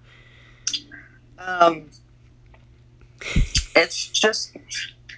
[1.39, 1.89] Um,
[3.75, 4.55] it's just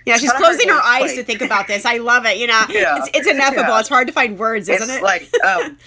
[0.09, 2.97] yeah she's closing her eyes to think about this i love it you know Yeah.
[2.97, 3.79] it's, it's ineffable Yeah.
[3.79, 5.77] it's hard to find words isn't it's it like um,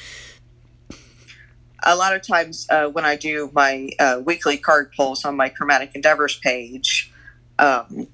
[1.85, 5.48] a lot of times uh, when I do my uh, weekly card pulls on my
[5.48, 7.12] Chromatic Endeavors page,
[7.58, 8.06] um,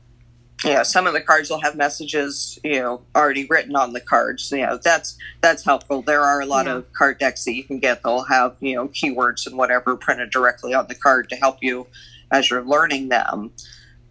[0.65, 4.51] know, some of the cards will have messages, you know, already written on the cards.
[4.51, 6.01] You know, that's that's helpful.
[6.03, 6.77] There are a lot Yeah.
[6.77, 10.31] of card decks that you can get that'll have you know keywords and whatever printed
[10.31, 11.87] directly on the card to help you
[12.33, 13.53] as you're learning them.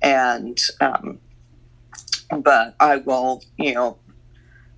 [0.04, 1.20] And um,
[2.36, 3.98] but I will, you know,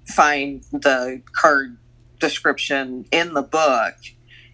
[0.07, 1.77] find the card
[2.19, 3.95] description in the book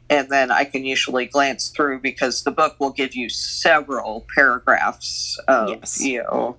[0.10, 5.40] and then I can usually glance through because the book will give you several paragraphs
[5.48, 6.00] of Yes.
[6.02, 6.58] you know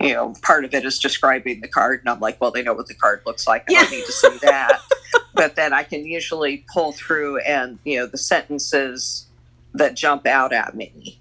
[0.00, 2.72] you know part of it is describing the card and I'm like well they know
[2.74, 4.80] what the card looks like I don't need to see that.
[5.34, 9.26] But then I can usually pull through and you know the sentences
[9.74, 11.20] that jump out at me.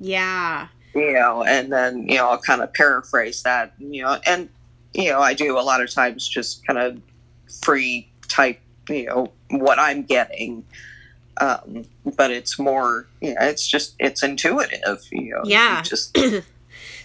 [0.00, 4.48] Yeah you know, and then you know I'll kind of paraphrase that, you know, and
[4.92, 7.00] you know I do a lot of times just kind of
[7.62, 10.64] free type, you know, what I'm getting,
[11.38, 11.84] um,
[12.16, 15.78] but it's more, you know, it's just it's intuitive, you know, Yeah.
[15.78, 16.16] you just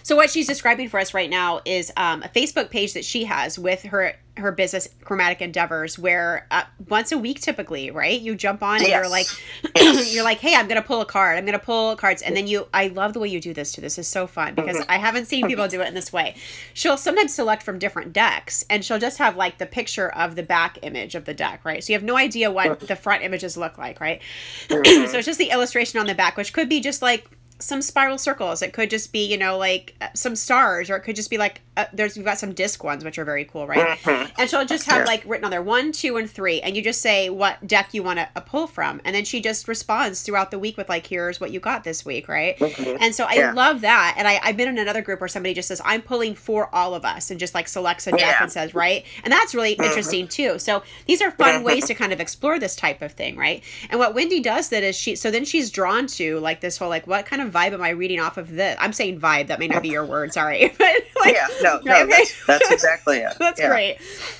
[0.02, 3.24] So what she's describing for us right now is um, a Facebook page that she
[3.24, 8.20] has with her her business Chromatic Endeavors, where uh, once a week, typically, right?
[8.20, 9.26] You jump on and you're like,
[9.76, 11.38] you're like, hey, I'm gonna pull a card.
[11.38, 12.66] I'm gonna pull cards, and then you.
[12.72, 13.80] I love the way you do this too.
[13.80, 14.90] This is so fun because Mm-hmm.
[14.90, 16.36] I haven't seen people do it in this way.
[16.74, 20.42] She'll sometimes select from different decks, and she'll just have like the picture of the
[20.42, 21.82] back image of the deck, right?
[21.82, 24.22] So you have no idea what the front images look like, right?
[24.70, 27.28] so it's just the illustration on the back, which could be just like
[27.60, 28.62] some spiral circles.
[28.62, 31.38] It could just be, you know, like uh, some stars, or it could just be
[31.38, 33.98] like uh, there's we've got some disc ones, which are very cool, right?
[34.00, 34.30] Mhm.
[34.38, 35.04] And she'll just have Yeah.
[35.06, 38.02] like written on there one, two, and three, and you just say what deck you
[38.02, 41.06] want to uh, pull from, and then she just responds throughout the week with like,
[41.06, 42.58] here's what you got this week, right?
[42.58, 42.96] Mhm.
[43.00, 43.52] And so I Yeah.
[43.52, 44.14] love that.
[44.18, 46.94] And I, I've been in another group where somebody just says, I'm pulling for all
[46.94, 48.42] of us and just like selects a deck Yeah.
[48.42, 49.04] and says, right?
[49.24, 49.84] And that's really Mhm.
[49.86, 50.58] interesting too.
[50.58, 53.62] So these are fun ways to kind of explore this type of thing, right?
[53.90, 56.88] And what Wendy does that is she, so then she's drawn to like this whole,
[56.88, 58.76] like, what kind of vibe am I reading off of this?
[58.80, 60.72] I'm saying vibe, that may not be your word, sorry.
[60.78, 60.94] But
[61.26, 62.06] like, yeah, no, no, okay.
[62.10, 63.34] that's, that's exactly it.
[63.38, 63.68] that's Yeah.
[63.68, 63.98] great.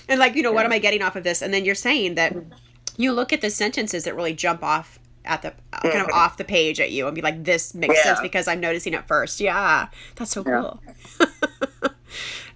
[0.09, 1.43] And like, you know, what am I getting off of this?
[1.43, 2.35] And then you're saying that
[2.97, 6.15] you look at the sentences that really jump off at the kind of Mhm.
[6.15, 8.03] off the page at you and be like, this makes Yeah.
[8.05, 9.41] sense because I'm noticing it first.
[9.41, 10.61] Yeah, that's so Yeah.
[10.63, 10.83] cool.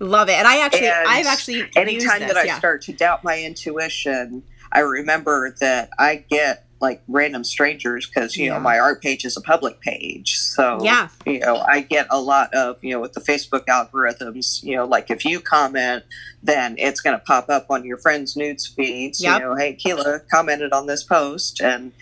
[0.00, 0.32] Love it.
[0.34, 2.58] And I actually, And I've actually anytime that I yeah.
[2.58, 8.46] start to doubt my intuition, I remember that I get like random strangers because you
[8.46, 8.54] Yeah.
[8.54, 11.08] know my art page is a public page, so Yeah.
[11.26, 14.84] you know I get a lot of you know with the Facebook algorithms, you know
[14.84, 16.04] like if you comment,
[16.42, 19.22] then it's going to pop up on your friends' news feeds.
[19.22, 19.40] Yep.
[19.40, 21.92] You know, hey, Keela commented on this post, and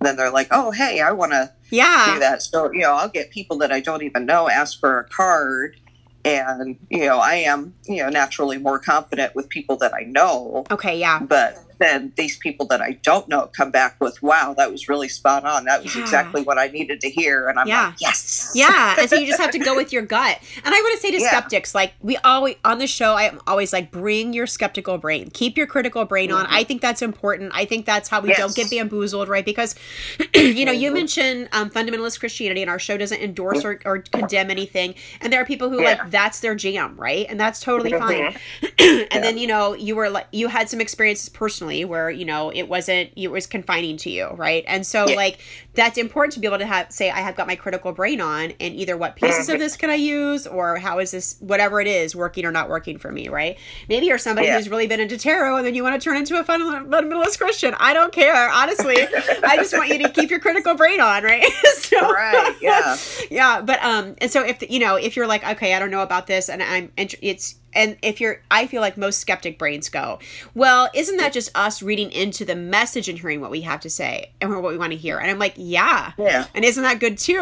[0.00, 2.14] then they're like, oh, hey, I want to yeah.
[2.14, 2.42] do that.
[2.42, 5.76] So, you know, I'll get people that I don't even know ask for a card.
[6.24, 10.64] And, you know, I am, you know, naturally more confident with people that I know.
[10.70, 11.20] Okay, yeah.
[11.20, 15.08] But then these people that I don't know come back with, wow, that was really
[15.08, 15.64] spot on.
[15.64, 16.02] That was Yeah.
[16.02, 17.48] exactly what I needed to hear.
[17.48, 17.86] And I'm Yeah.
[17.88, 18.52] like, yes.
[18.54, 20.38] Yeah, and so you just have to go with your gut.
[20.64, 21.28] And I want to say to Yeah.
[21.28, 25.30] skeptics, like we always on the show, I am always like, bring your skeptical brain,
[25.32, 26.46] keep your critical brain on.
[26.46, 26.52] Mhm.
[26.52, 27.52] I think that's important.
[27.54, 28.38] I think that's how we Yes.
[28.38, 29.44] don't get bamboozled, right?
[29.44, 29.74] Because
[30.34, 30.94] you know, you Mhm.
[30.94, 34.94] mentioned um, fundamentalist Christianity, and our show doesn't endorse or, or condemn anything.
[35.20, 37.26] And there are people who like that's their jam, right?
[37.28, 38.34] And that's totally fine.
[38.62, 39.06] Mhm.
[39.12, 42.50] and then you know, you were like, you had some experiences personally where you know
[42.50, 44.64] it wasn't, it was confining to you, right?
[44.66, 45.16] And so Yeah.
[45.16, 45.38] like
[45.74, 48.52] that's important to be able to have say I have got my critical brain on
[48.60, 51.86] and either what pieces of this can I use or how is this whatever it
[51.86, 53.58] is working or not working for me, right?
[53.88, 54.56] Maybe you're somebody Yeah.
[54.56, 57.74] who's really been into tarot and then you want to turn into a fundamentalist Christian.
[57.78, 58.96] I don't care, honestly.
[59.44, 61.44] I just want you to keep your critical brain on, right?
[61.78, 62.96] so, Right, yeah.
[63.30, 65.90] yeah, but um, and so if the, you know if you're like, okay, I don't
[65.90, 69.88] know about this, and I'm it's and if you're, I feel like most skeptic brains
[69.88, 70.18] go,
[70.54, 73.90] well, isn't that just us reading into the message and hearing what we have to
[73.90, 75.18] say and what we want to hear?
[75.18, 76.46] And I'm like, yeah, Yeah.
[76.54, 77.40] and isn't that good too?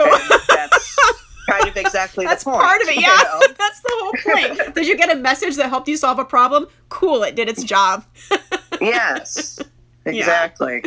[0.48, 0.96] That's
[1.50, 2.62] kind of exactly That's the point.
[2.62, 3.16] part of it, you yeah.
[3.24, 3.40] know?
[3.58, 4.12] That's the whole
[4.56, 4.74] point.
[4.74, 6.66] Did you get a message that helped you solve a problem?
[6.88, 8.04] Cool, it did its job.
[8.80, 9.58] Yes.
[10.06, 10.82] Exactly.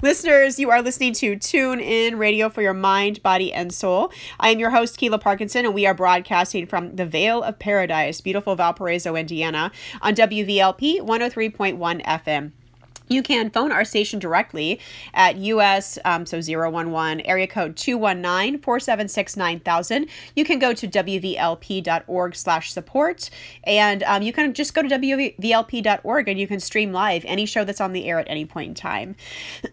[0.00, 4.12] Listeners, you are listening to Tune In Radio for your mind, body, and soul.
[4.38, 8.20] I am your host, Keela Parkinson, and we are broadcasting from the Vale of Paradise,
[8.20, 12.52] beautiful Valparaiso, Indiana, on WVLP 103.1 FM.
[13.08, 14.80] You can phone our station directly
[15.14, 20.06] at US, um, so 011, area code 219 476 9000.
[20.36, 23.30] You can go to WVLP.org slash support,
[23.64, 27.64] and um, you can just go to WVLP.org and you can stream live any show
[27.64, 29.16] that's on the air at any point in time.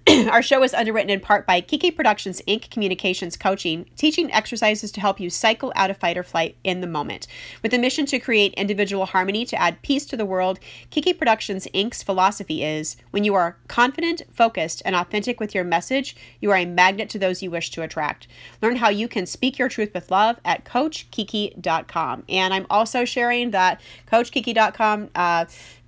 [0.30, 2.70] our show is underwritten in part by Kiki Productions Inc.
[2.70, 6.88] Communications Coaching, teaching exercises to help you cycle out of fight or flight in the
[6.88, 7.28] moment.
[7.62, 11.68] With a mission to create individual harmony to add peace to the world, Kiki Productions
[11.74, 16.58] Inc.'s philosophy is when you are confident, focused, and authentic with your message, you are
[16.58, 18.28] a magnet to those you wish to attract.
[18.62, 22.24] Learn how you can speak your truth with love at CoachKiki.com.
[22.30, 25.10] And I'm also sharing that CoachKiki.com.
[25.16, 25.46] Uh,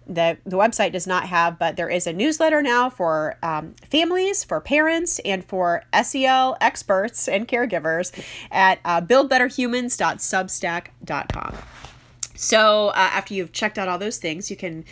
[0.10, 4.42] the, the website does not have, but there is a newsletter now for um, families,
[4.44, 8.12] for parents, and for SEL experts and caregivers
[8.52, 11.56] at uh, buildbetterhumans.substack.com.
[12.36, 14.86] So uh, after you've checked out all those things, you can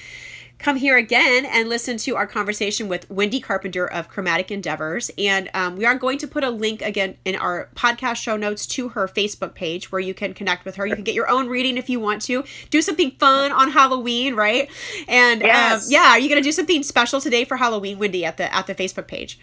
[0.66, 5.12] come here again and listen to our conversation with Wendy Carpenter of Chromatic Endeavors.
[5.16, 8.66] And um, we are going to put a link again in our podcast show notes
[8.68, 10.88] to her Facebook page where you can connect with her.
[10.88, 12.44] You can get your own reading if you want to.
[12.72, 14.68] Do something fun on Halloween, right?
[15.08, 15.86] And Yes.
[15.86, 18.52] um, yeah, are you going to do something special today for Halloween, Wendy, at the
[18.52, 19.38] at the Facebook page?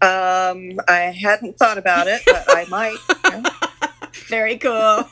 [0.00, 2.96] Um, I hadn't thought about it, but I might.
[4.28, 5.06] Very cool.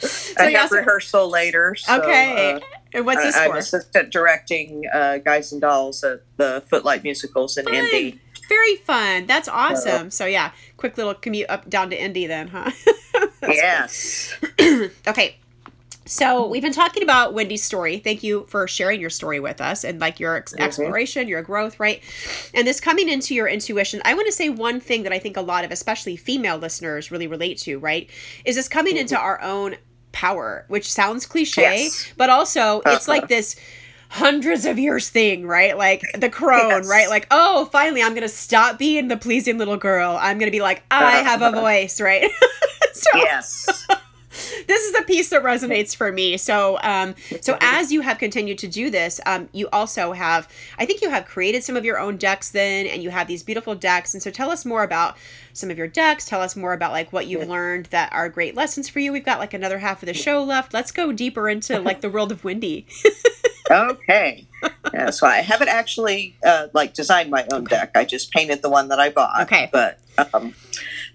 [0.00, 1.76] so, I have so- rehearsal later.
[1.76, 2.54] So, okay.
[2.54, 2.60] uh,
[2.92, 7.56] and what's this I, I'm assistant directing uh, Guys and Dolls at the Footlite Musicals
[7.56, 7.74] in Fun.
[7.74, 8.20] Indy.
[8.48, 9.26] Very fun.
[9.26, 10.10] That's uh, awesome.
[10.10, 12.70] So yeah, quick little commute up down to Indy then, huh?
[13.42, 14.34] Yes.
[15.06, 15.36] Okay.
[16.04, 17.98] So we've been talking about Wendy's story.
[17.98, 20.62] Thank you for sharing your story with us and like your ex- mm-hmm.
[20.62, 22.02] exploration, your growth, right?
[22.54, 24.00] And this coming into your intuition.
[24.06, 27.10] I want to say one thing that I think a lot of, especially female listeners,
[27.10, 28.08] really relate to, right?
[28.46, 29.02] Is this coming mm-hmm.
[29.02, 29.76] into our own
[30.12, 32.12] power, which sounds cliche, Yes.
[32.16, 33.18] but also it's Uh-huh.
[33.20, 33.56] like this
[34.10, 35.76] hundreds of years thing, right?
[35.76, 36.86] Like the crone, Yes.
[36.88, 37.08] right?
[37.10, 40.18] Like, oh, finally, I'm gonna stop being the pleasing little girl.
[40.20, 42.30] I'm gonna be like, I have a voice, right?
[42.92, 43.86] so Yes.
[44.68, 46.36] This is a piece that resonates for me.
[46.36, 50.46] So, um, so as you have continued to do this, um, you also have,
[50.78, 53.42] I think you have created some of your own decks then, and you have these
[53.42, 54.14] beautiful decks.
[54.14, 55.16] And so, tell us more about
[55.54, 56.26] some of your decks.
[56.26, 59.12] Tell us more about like what you've learned that are great lessons for you.
[59.12, 60.72] We've got like another half of the show left.
[60.72, 62.86] Let's go deeper into like the world of Wendy.
[63.70, 64.46] okay.
[64.92, 67.92] Yeah, so I haven't actually uh, like designed my own deck.
[67.94, 69.42] I just painted the one that I bought.
[69.42, 69.68] Okay.
[69.72, 69.98] But
[70.34, 70.54] um,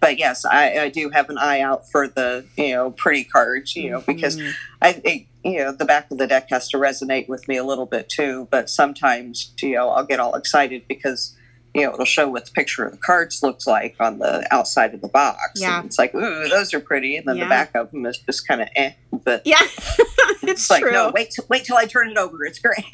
[0.03, 3.75] but yes, I, I do have an eye out for the you know pretty cards.
[3.75, 4.51] You know because Mhm.
[4.81, 7.63] I think you know the back of the deck has to resonate with me a
[7.63, 8.47] little bit too.
[8.51, 11.35] But sometimes you know I'll get all excited because
[11.73, 14.93] you know it'll show what the picture of the cards looks like on the outside
[14.93, 15.39] of the box.
[15.61, 15.77] Yeah.
[15.77, 17.45] And it's like ooh those are pretty, and then Yeah.
[17.45, 18.91] the back of them is just kind of eh.
[19.23, 19.57] But yeah,
[20.43, 20.91] it's like true.
[20.91, 22.43] no wait t- wait till I turn it over.
[22.45, 22.85] It's great.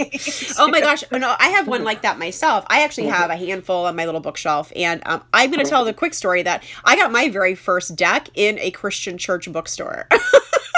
[0.60, 1.04] Oh my gosh!
[1.12, 2.66] No, I have one like that myself.
[2.68, 3.14] I actually Mm-hmm.
[3.16, 6.14] have a handful on my little bookshelf, and um, I'm going to tell the quick
[6.14, 10.08] story that I got my very first deck in a Christian church bookstore.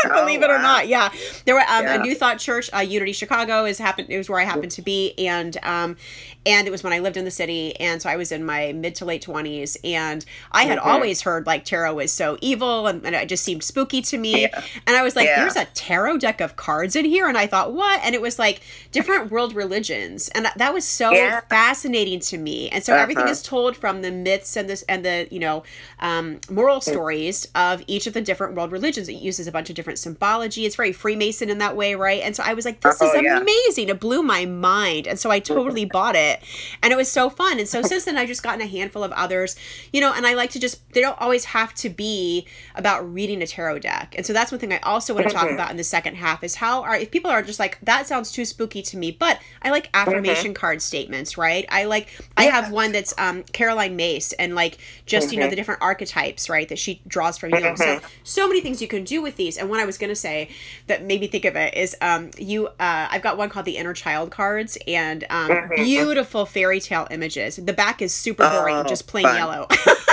[0.03, 1.09] Believe Oh, it or not, yeah,
[1.45, 1.93] there were um, Yeah.
[1.95, 4.09] a New Thought Church, uh, Unity Chicago is happened.
[4.09, 5.95] It was where I happened to be, and um,
[6.43, 8.71] and it was when I lived in the city, and so I was in my
[8.73, 10.85] mid to late twenties, and I had Mhm.
[10.87, 14.41] always heard like tarot was so evil, and, and it just seemed spooky to me,
[14.41, 14.63] Yeah.
[14.87, 15.41] and I was like, Yeah.
[15.41, 18.39] "There's a tarot deck of cards in here," and I thought, "What?" And it was
[18.39, 21.41] like different world religions, and that, was so Yeah.
[21.49, 22.69] fascinating to me.
[22.69, 23.31] And so everything Uh-huh.
[23.31, 25.63] is told from the myths and this and the you know
[25.99, 29.09] um, moral stories of each of the different world religions.
[29.09, 30.63] It uses a bunch of different different symbology.
[30.67, 32.21] It's very Freemason in that way, right?
[32.21, 33.39] And so I was like, this Oh, is yeah.
[33.39, 33.89] amazing.
[33.89, 35.07] It blew my mind.
[35.07, 36.39] And so I totally bought it.
[36.83, 37.57] And it was so fun.
[37.57, 39.55] And so since then, I've just gotten a handful of others,
[39.91, 43.41] you know, and I like to just, they don't always have to be about reading
[43.41, 44.13] a tarot deck.
[44.15, 45.53] And so that's one thing I also want to talk Mhm.
[45.53, 48.31] about in the second half is how are, if people are just like, that sounds
[48.31, 51.65] too spooky to me, but I like affirmation card statements, right?
[51.69, 52.07] I like,
[52.37, 56.49] I have one that's um, Caroline Myss and like just, you know, the different archetypes,
[56.49, 57.61] right, that she draws from you.
[57.77, 58.03] So, Mhm.
[58.23, 59.57] so many things you can do with these.
[59.57, 60.49] And what I was to say
[60.87, 63.77] that made me think of it is um, you, uh, I've got one called the
[63.77, 65.75] Inner Child cards and um, Mhm.
[65.75, 67.57] beautiful fairy tale images.
[67.57, 69.35] The back is super boring, Oh, just plain fun.
[69.35, 69.67] yellow.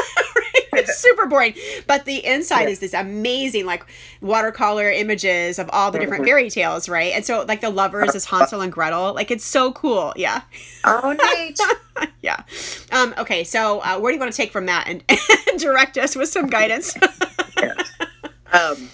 [0.78, 1.54] It's super boring,
[1.86, 2.68] but the inside Yeah.
[2.70, 3.84] is this amazing, like
[4.20, 6.28] watercolor images of all the different Mhm.
[6.28, 7.12] fairy tales, right?
[7.14, 10.42] And so, like the lovers is Hansel and Gretel, like it's so cool, yeah,
[10.84, 11.58] Oh, neat.
[12.22, 12.42] yeah.
[12.92, 15.02] Um, okay, so uh, where do you want to take from that and,
[15.50, 16.96] and direct us with some guidance?
[18.52, 18.88] Um,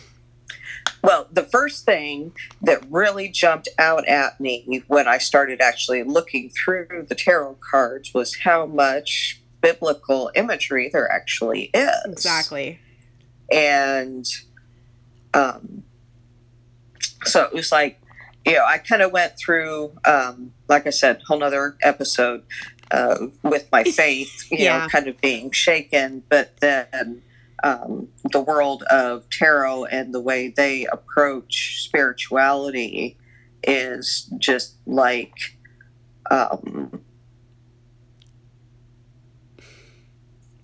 [1.03, 2.33] well, the first thing
[2.63, 8.13] that really jumped out at me when I started actually looking through the tarot cards
[8.15, 12.05] was how much biblical imagery there actually is.
[12.05, 12.79] exactly.
[13.51, 14.27] And
[15.33, 15.83] um,
[17.25, 17.99] so it was like,
[18.45, 22.43] you know, I kind of went through, um, like I said, whole nother episode
[22.91, 24.81] uh, with my faith, you Yeah.
[24.81, 27.23] know, kind of being shaken, but then
[27.63, 33.17] um, the world of tarot and the way they approach spirituality
[33.63, 35.33] is just like
[36.31, 37.01] um,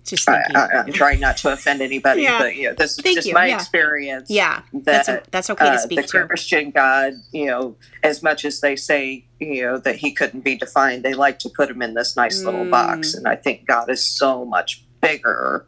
[0.03, 0.55] Just thinking.
[0.55, 2.39] I, I'm trying not to offend anybody, Yeah.
[2.39, 3.55] but you know, this is Thank just you, my yeah.
[3.55, 4.29] experience.
[4.29, 6.27] yeah, that that's that's okay to uh, speak the to.
[6.27, 10.55] Christian God, you know, as much as they say, you know, that he couldn't be
[10.57, 12.71] defined, they like to put him in this nice little Mm.
[12.71, 13.13] box.
[13.13, 15.65] And I think God is so much bigger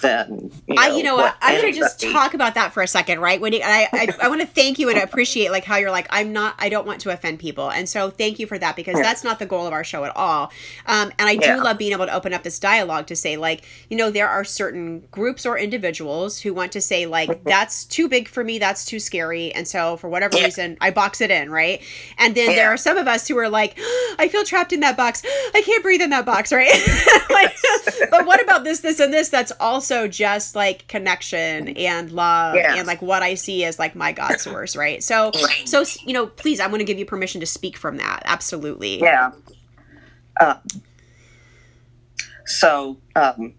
[0.00, 1.36] than you know, I, you know what?
[1.42, 3.40] I'm gonna just anybody- talk about that for a second, right?
[3.40, 6.06] When you, I, I, I want to thank you and appreciate like how you're like
[6.10, 8.96] I'm not, I don't want to offend people, and so thank you for that because
[8.96, 9.02] Yeah.
[9.02, 10.52] that's not the goal of our show at all.
[10.86, 11.56] Um, and I do Yeah.
[11.62, 14.44] love being able to open up this dialogue to say like, you know, there are
[14.44, 18.84] certain groups or individuals who want to say like that's too big for me, that's
[18.84, 20.44] too scary, and so for whatever Yeah.
[20.44, 21.82] reason I box it in, right?
[22.18, 23.78] And then there are some of us who are like,
[24.18, 25.22] I feel trapped in that box,
[25.54, 26.70] I can't breathe in that box, right?
[27.30, 27.54] like,
[28.10, 29.28] but what about this, this, and this?
[29.28, 32.76] That's also just like connection and love Yes.
[32.78, 35.02] and like what I see as like my God source, right?
[35.02, 35.66] So, Right.
[35.66, 38.22] so you know, please, I'm going to give you permission to speak from that.
[38.26, 38.98] Absolutely.
[39.00, 39.32] Yeah.
[40.38, 40.58] Um,
[42.44, 43.54] so, um,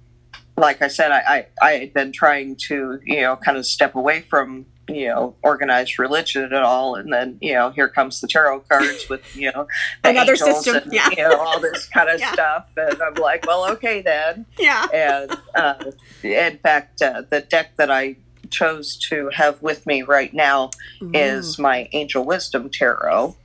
[0.58, 1.20] like I said, I,
[1.62, 4.66] I, I had been trying to, you know, kind of step away from,
[4.96, 6.96] you know, organized religion at all.
[6.96, 9.68] And then, you know, here comes the tarot cards with, you know,
[10.04, 11.10] the Another angels system, and, yeah.
[11.10, 12.34] you know, all this kind of Yeah.
[12.34, 12.68] stuff.
[12.78, 14.46] And I'm like, well, okay then.
[14.58, 14.86] Yeah.
[14.94, 15.92] And uh,
[16.24, 18.18] in fact, uh, the deck that I
[18.50, 20.72] chose to have with me right now
[21.14, 23.36] is my Angel Wisdom Tarot.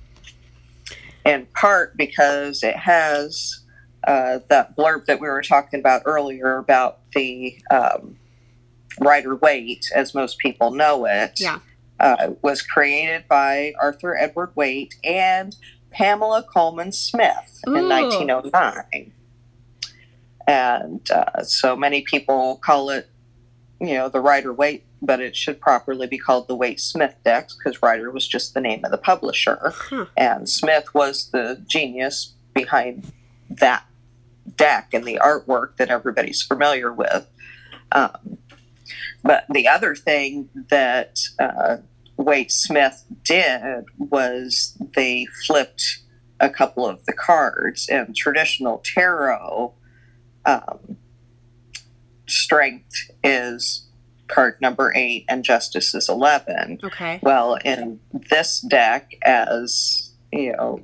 [1.24, 3.60] In part because it has
[4.06, 8.16] uh, that blurb that we were talking about earlier about the um,
[9.00, 11.40] Rider Waite, as most people know it.
[11.40, 11.60] Yeah.
[11.98, 15.56] Uh, was created by Arthur Edward Waite and
[15.90, 19.12] Pamela Colman Smith in 1909.
[20.46, 23.08] And uh, so many people call it,
[23.80, 27.56] you know, the Rider Waite, but it should properly be called the Waite Smith decks
[27.56, 29.72] because Rider was just the name of the publisher.
[30.16, 33.10] And Smith was the genius behind
[33.48, 33.84] that
[34.56, 37.26] deck and the artwork that everybody's familiar with.
[37.92, 38.38] Um,
[39.26, 41.78] but the other thing that uh,
[42.16, 45.98] Waite Smith did was they flipped
[46.40, 49.74] a couple of the cards in traditional tarot.
[50.44, 50.98] Um,
[52.26, 53.86] strength is
[54.28, 56.80] card number eight, and justice is 11.
[56.82, 57.20] Okay.
[57.22, 60.82] Well, in this deck, as you know,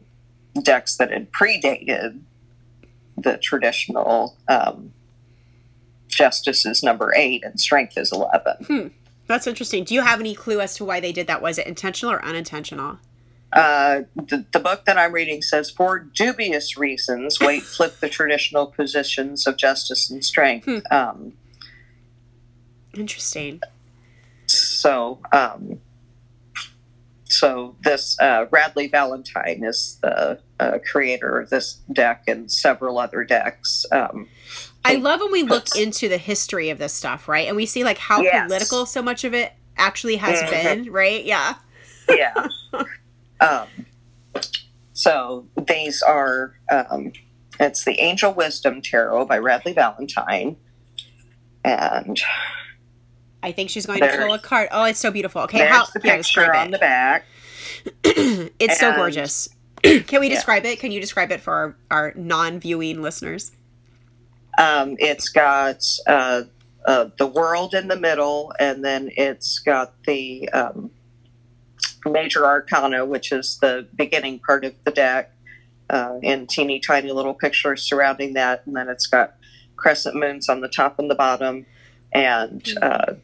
[0.62, 2.20] decks that had predated
[3.16, 4.92] the traditional um,
[6.14, 8.92] justice is number eight and strength is 11.
[9.26, 9.84] That's interesting.
[9.84, 11.40] Do you have any clue as to why they did that?
[11.42, 12.98] Was it intentional or unintentional?
[13.52, 18.66] Uh, the, the book that I'm reading says, for dubious reasons, Waite flipped the traditional
[18.66, 20.64] positions of justice and strength.
[20.64, 20.78] Hmm.
[20.90, 21.32] Um,
[22.94, 23.60] Interesting.
[24.46, 25.80] so, um,
[27.24, 33.24] so this uh, Radleigh Valentine is the uh, creator of this deck and several other
[33.24, 33.84] decks.
[33.92, 34.28] Um,
[34.84, 37.46] I love when we look into the history of this stuff, right?
[37.46, 38.46] And we see like how Yes.
[38.46, 40.50] political so much of it actually has Mhm.
[40.50, 41.24] been, right?
[41.24, 41.54] Yeah.
[42.08, 42.48] yeah.
[43.40, 43.68] um,
[44.92, 47.12] so these are um,
[47.60, 50.56] it's the Angel Wisdom Tarot by Radleigh Valentine,
[51.64, 52.20] and
[53.42, 54.68] I think she's going to pull a card.
[54.72, 55.42] Oh, it's so beautiful.
[55.42, 55.84] Okay, how?
[55.86, 56.70] the Yeah, picture on it.
[56.72, 57.24] the back.
[58.04, 59.48] it's so gorgeous.
[59.82, 60.34] Can we Yeah.
[60.34, 60.78] describe it?
[60.80, 63.52] Can you describe it for our, our non-viewing listeners?
[64.58, 66.42] Um, it's got uh,
[66.86, 70.90] uh, the world in the middle, and then it's got the um,
[72.04, 75.32] major arcana, which is the beginning part of the deck,
[75.90, 78.66] uh, and teeny tiny little pictures surrounding that.
[78.66, 79.34] And then it's got
[79.76, 81.66] crescent moons on the top and the bottom.
[82.12, 83.14] And uh,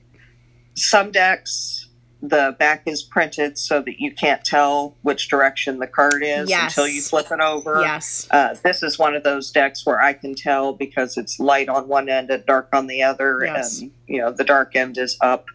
[0.74, 1.88] some decks,
[2.21, 6.77] the back is printed so that you can't tell which direction the card is Yes.
[6.77, 7.81] until you flip it over.
[7.81, 8.27] Yes.
[8.31, 11.87] Uh, this is one of those decks where I can tell because it's light on
[11.87, 13.81] one end and dark on the other, Yes.
[13.81, 15.47] and you know the dark end is up.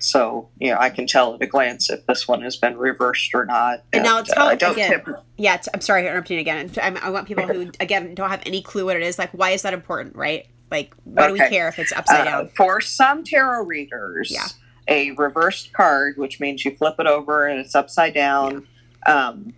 [0.00, 3.34] So you know I can tell at a glance if this one has been reversed
[3.34, 3.84] or not.
[3.92, 6.70] And now uh, tell- I don't again, tip- Yeah, t- I'm sorry for interrupting again.
[6.82, 9.18] I'm, I want people who, again, don't have any clue what it is.
[9.18, 10.46] Like, why is that important, right?
[10.70, 12.48] Like, why do we care if it's upside uh, down?
[12.56, 14.30] for some tarot readers.
[14.32, 14.46] Yeah.
[14.88, 18.66] A reversed card, which means you flip it over and it's upside down,
[19.06, 19.54] um,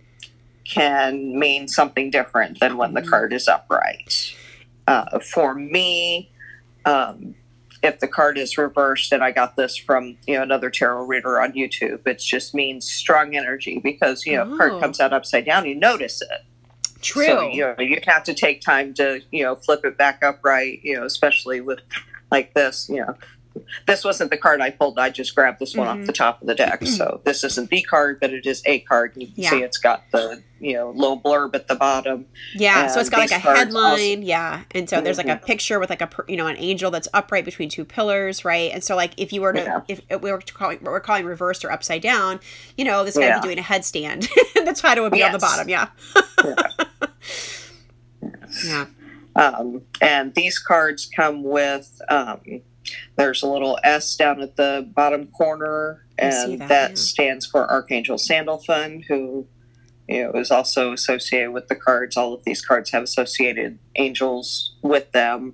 [0.63, 3.09] can mean something different than when the Mhm.
[3.09, 4.33] card is upright.
[4.87, 6.31] Uh, for me,
[6.85, 7.35] um,
[7.83, 11.39] if the card is reversed, and I got this from you know another tarot reader
[11.41, 14.57] on YouTube, it just means strong energy because you know if Oh.
[14.57, 16.41] card comes out upside down, you notice it.
[17.01, 17.25] True.
[17.25, 20.79] So you know you have to take time to you know flip it back upright.
[20.83, 21.79] You know, especially with
[22.31, 22.89] like this.
[22.89, 23.15] You know,
[23.85, 24.97] this wasn't the card I pulled.
[24.99, 26.01] I just grabbed this one Mhm.
[26.01, 26.85] off the top of the deck.
[26.85, 29.13] So this isn't the card, but it is a card.
[29.15, 29.49] You can Yeah.
[29.51, 32.25] see it's got the you know little blurb at the bottom.
[32.55, 35.45] yeah, so it's got like a headline, yeah, and so there's like a Mhm.
[35.45, 38.71] picture with like a you know an angel that's upright between two pillars, right?
[38.73, 39.81] And so like if you were to Yeah.
[39.87, 42.39] if, if we were to calling what we're calling reversed or upside down,
[42.75, 44.27] you know this guy would be doing a headstand.
[44.55, 45.41] the title would be on the Yes.
[45.41, 45.87] bottom, yeah,
[48.65, 48.85] yeah.
[49.35, 52.41] Um, and these cards come with um,
[53.15, 56.95] there's a little S down at the bottom corner, and that, that, yeah.
[56.95, 59.47] stands for Archangel Sandalphon, who
[60.07, 62.17] you know is also associated with the cards.
[62.17, 65.53] All of these cards have associated angels with them.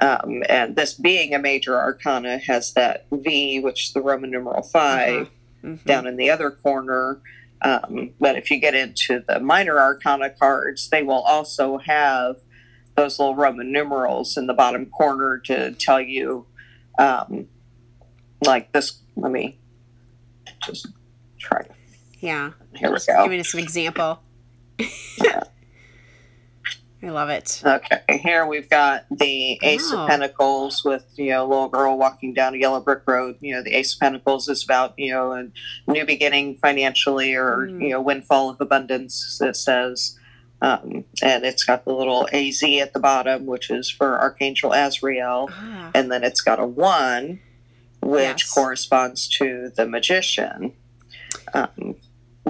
[0.00, 4.62] Um, and this being a major arcana has that V, which is the Roman numeral
[4.62, 5.28] 5
[5.62, 5.84] Mhm.
[5.84, 7.20] down in the other corner.
[7.62, 12.36] Um, but if you get into the minor arcana cards, they will also have
[12.96, 16.46] those little Roman numerals in the bottom corner to tell you,
[16.98, 17.46] um,
[18.44, 19.00] like this.
[19.16, 19.58] Let me
[20.64, 20.88] just
[21.38, 21.62] try.
[22.20, 22.52] Yeah.
[22.74, 23.22] Here we go.
[23.24, 24.20] Giving us an example.
[27.02, 27.62] I love it.
[27.64, 29.98] Okay, here we've got the Ace Oh.
[30.04, 33.36] of Pentacles with you know a little girl walking down a yellow brick road.
[33.40, 35.48] You know the Ace of Pentacles is about you know a
[35.86, 37.82] new beginning financially or Mm.
[37.82, 39.38] you know windfall of abundance.
[39.42, 40.18] It says,
[40.64, 45.48] um, and it's got the little AZ at the bottom, which is for Archangel Azrael,
[45.52, 47.40] Ah, and then it's got a one,
[48.00, 48.50] which Yes.
[48.52, 50.72] corresponds to the Magician,
[51.52, 51.96] um,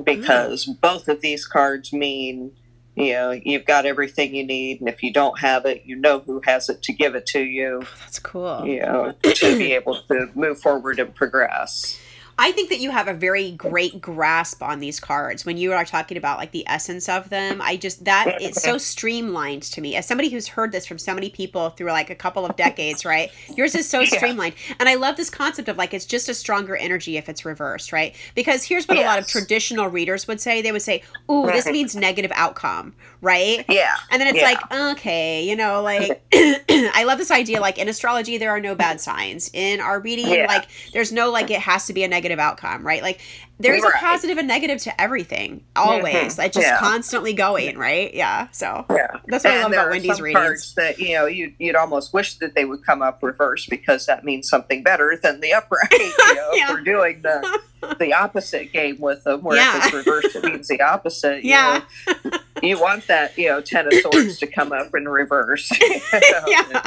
[0.05, 2.53] because both of these cards mean
[2.97, 6.21] you know you've got everything you need and if you don't have it you know
[6.21, 7.81] who has it to give it to you.
[7.83, 8.65] Oh, that's cool.
[8.67, 11.99] you know to be able to move forward and progress
[12.39, 15.85] I think that you have a very great grasp on these cards when you are
[15.85, 17.61] talking about like the essence of them.
[17.63, 19.95] I just that it's so streamlined to me.
[19.95, 23.05] As somebody who's heard this from so many people through like a couple of decades,
[23.05, 23.31] right?
[23.57, 24.07] Yours is so Yeah.
[24.07, 24.55] streamlined.
[24.81, 27.93] And I love this concept of like it's just a stronger energy if it's reversed,
[27.93, 28.15] right?
[28.35, 30.61] Because here's what a lot of traditional readers would say.
[30.61, 33.65] They would say, "Ooh, this means negative outcome," right?
[33.69, 34.45] yeah And then it's Yeah.
[34.45, 37.61] like, okay, you know, like I love this idea.
[37.61, 39.51] Like in astrology, there are no bad signs.
[39.53, 40.47] In our reading, Yeah.
[40.49, 43.03] like there's no like it has to be a negative outcome, right?
[43.03, 43.21] Like
[43.59, 46.15] there's a positive and negative to everything, always.
[46.35, 46.39] Mhm.
[46.39, 46.79] Like just Yeah.
[46.79, 48.13] constantly going, right?
[48.15, 48.49] Yeah.
[48.53, 50.75] So yeah that's what I love about Wendy's some readings.
[50.75, 54.25] that you know you'd, you'd almost wish that they would come up reverse because that
[54.25, 56.65] means something better than the upright you know Yeah.
[56.65, 57.61] if we're doing the
[58.01, 59.79] the opposite game with them where Yeah.
[59.79, 61.83] if it's reversed it means the opposite you Yeah.
[62.07, 62.39] know.
[62.63, 65.71] you want that you know ten of swords to come up in reverse
[66.47, 66.83] yeah.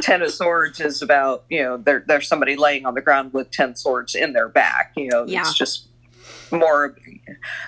[0.00, 3.50] Ten of swords is about you know there, there's somebody laying on the ground with
[3.50, 5.40] ten swords in their back you know Yeah.
[5.40, 5.88] it's just
[6.50, 6.96] more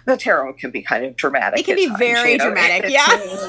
[0.04, 2.46] the tarot can be kind of dramatic It can be times, very you know.
[2.46, 2.92] dramatic, it's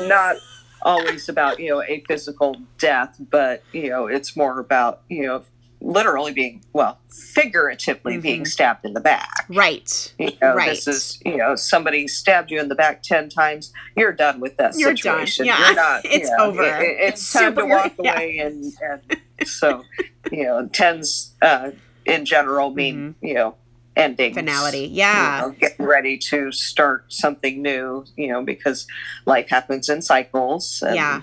[0.01, 0.07] yeah.
[0.07, 0.37] not
[0.83, 5.43] always about you know a physical death but you know it's more about you know
[5.79, 8.47] literally being well figuratively being Mhm.
[8.47, 10.13] stabbed in the back Right.
[10.17, 10.69] you know, Right.
[10.69, 13.71] this is you know somebody stabbed you in the back ten times.
[13.95, 14.97] You're done with that You're done.
[14.97, 15.45] situation.
[15.45, 15.59] Yeah.
[15.67, 16.01] You're not.
[16.05, 16.63] It's you know, over.
[16.63, 18.13] it- it- it's, It's time super- to walk yeah.
[18.13, 19.83] away, and, and so
[20.31, 21.71] you know tens uh,
[22.05, 23.55] in general mean you know
[23.95, 24.39] ending Mm-hmm.
[24.39, 24.79] Finality.
[24.87, 25.41] you Yeah.
[25.41, 28.03] know, getting ready to start something new.
[28.15, 28.87] You know because
[29.25, 30.81] life happens in cycles.
[30.85, 31.21] And, Yeah.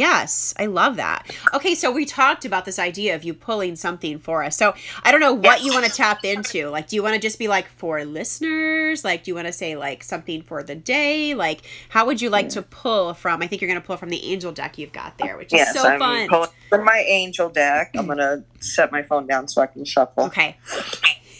[0.00, 1.30] Yes, I love that.
[1.52, 4.56] Okay, so we talked about this idea of you pulling something for us.
[4.56, 4.72] So
[5.02, 5.64] I don't know what yes.
[5.66, 6.70] you want to tap into.
[6.70, 9.04] Like, do you want to just be like for listeners?
[9.04, 11.34] Like, do you want to say like something for the day?
[11.34, 12.52] Like, how would you like hmm.
[12.52, 13.42] to pull from?
[13.42, 15.58] I think you're going to pull from the angel deck you've got there, which is
[15.58, 16.28] yes, so I'm fun.
[16.28, 17.90] Pulling from my angel deck.
[17.94, 20.24] I'm going to set my phone down so I can shuffle.
[20.24, 20.56] Okay.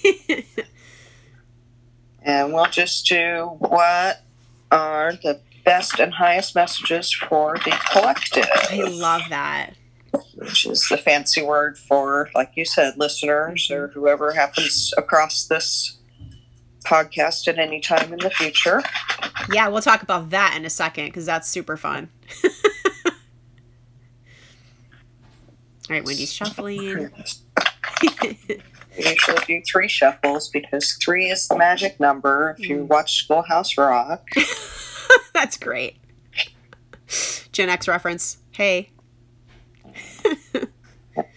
[2.23, 4.23] and we'll just do what
[4.71, 8.47] are the best and highest messages for the collective.
[8.71, 9.75] I love that.
[10.35, 15.99] Which is the fancy word for, like you said, listeners or whoever happens across this
[16.85, 18.83] podcast at any time in the future.
[19.53, 22.09] Yeah, we'll talk about that in a second because that's super fun.
[22.45, 22.51] All
[25.91, 27.11] right, Wendy's shuffling.
[28.97, 32.89] We usually do three shuffles because three is the magic number if you mm.
[32.89, 34.29] watch Schoolhouse Rock.
[35.35, 35.97] That's great.
[37.53, 38.39] Gen X reference.
[38.53, 38.91] Hey.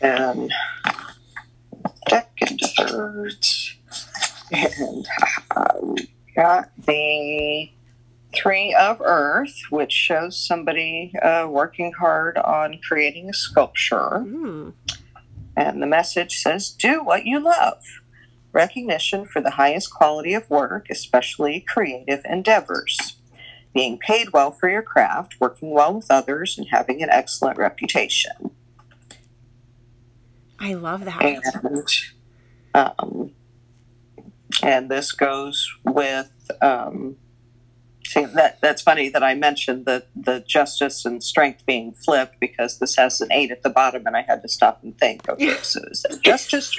[0.01, 0.51] and
[2.09, 3.78] second, thirds.
[4.51, 5.07] And
[5.82, 7.71] we got the
[8.36, 14.24] Three of Earth, which shows somebody uh, working hard on creating a sculpture.
[14.26, 14.74] Mm.
[15.55, 17.84] And the message says, Do what you love.
[18.51, 23.17] Recognition for the highest quality of work, especially creative endeavors.
[23.74, 28.51] Being paid well for your craft, working well with others, and having an excellent reputation.
[30.59, 31.21] I love that.
[31.21, 31.84] And,
[32.74, 33.32] um,
[34.61, 37.17] and this goes with um,
[38.13, 42.78] See, that that's funny that I mentioned the the justice and strength being flipped because
[42.78, 45.28] this has an eight at the bottom, and I had to stop and think.
[45.28, 46.78] Okay, so is that justice?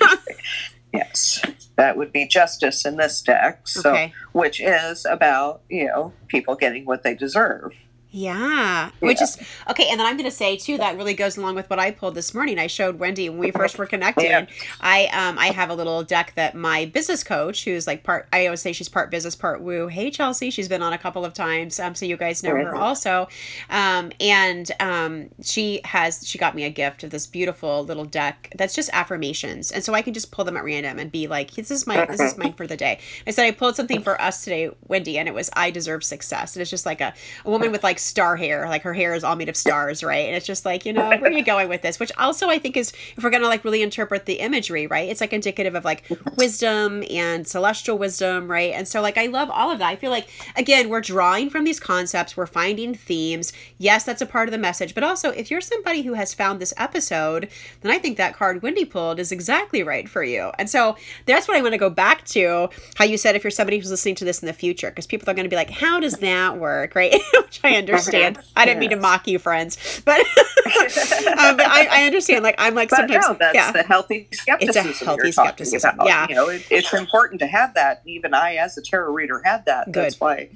[0.95, 1.42] Yes,
[1.76, 3.66] that would be justice in this deck.
[3.66, 4.12] So, okay.
[4.32, 7.74] which is about you know people getting what they deserve.
[8.16, 9.24] Yeah, which yeah.
[9.24, 9.38] is
[9.70, 9.88] okay.
[9.90, 12.14] And then I'm going to say too that really goes along with what I pulled
[12.14, 12.60] this morning.
[12.60, 14.26] I showed Wendy when we first were connected.
[14.26, 14.46] Yeah.
[14.80, 18.46] I um I have a little deck that my business coach, who's like part, I
[18.46, 19.88] always say she's part business, part woo.
[19.88, 21.80] Hey Chelsea, she's been on a couple of times.
[21.80, 23.26] Um, so you guys know her also.
[23.68, 28.52] Um, and um, she has she got me a gift of this beautiful little deck
[28.56, 31.50] that's just affirmations, and so I can just pull them at random and be like,
[31.54, 33.00] this is my this is mine for the day.
[33.26, 36.54] I said I pulled something for us today, Wendy, and it was I deserve success,
[36.54, 37.12] and it's just like a,
[37.44, 38.68] a woman with like star hair.
[38.68, 40.26] Like her hair is all made of stars, right?
[40.26, 41.98] And it's just like, you know, where are you going with this?
[41.98, 45.09] Which also I think is, if we're going to like really interpret the imagery, right?
[45.09, 46.05] It's like indicative of like
[46.36, 48.72] wisdom and celestial wisdom, right?
[48.72, 49.88] And so, like, I love all of that.
[49.88, 53.52] I feel like, again, we're drawing from these concepts, we're finding themes.
[53.78, 54.94] Yes, that's a part of the message.
[54.94, 57.48] But also, if you're somebody who has found this episode,
[57.80, 60.50] then I think that card Wendy pulled is exactly right for you.
[60.59, 60.96] And so
[61.26, 63.90] that's what I want to go back to how you said if you're somebody who's
[63.90, 66.14] listening to this in the future, because people are going to be like, how does
[66.18, 67.20] that work, right?
[67.34, 67.93] Which I understand.
[68.57, 72.42] I didn't mean to mock you, friends, but, um, but I, I, understand.
[72.42, 73.72] Like I'm like but sometimes no, that's yeah.
[73.72, 74.88] the healthy skepticism.
[74.90, 75.95] It's a healthy skepticism.
[75.95, 76.07] About.
[76.07, 78.03] Yeah, you know, it, it's important to have that.
[78.07, 79.86] Even I, as a tarot reader, had that.
[79.86, 80.05] Good.
[80.05, 80.51] That's why,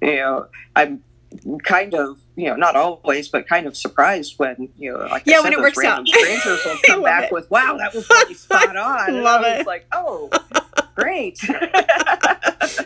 [0.00, 0.46] you know,
[0.76, 1.02] I'm
[1.64, 5.38] kind of you know not always but kind of surprised when you know like yeah
[5.38, 7.32] I when it works out strangers will come back it.
[7.32, 10.30] with wow that was really spot on love and it like oh
[10.94, 11.38] great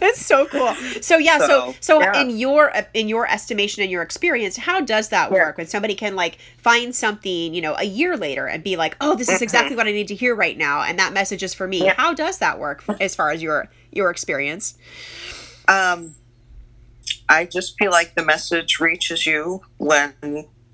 [0.01, 2.21] it's so cool so yeah so so, so yeah.
[2.21, 6.17] in your in your estimation and your experience how does that work when somebody can
[6.17, 9.45] like find something you know a year later and be like oh this is mm-hmm.
[9.45, 11.95] exactly what i need to hear right now and that message is for me yeah.
[11.95, 14.77] how does that work as far as your your experience
[15.69, 16.15] um
[17.29, 20.15] I just feel like the message reaches you when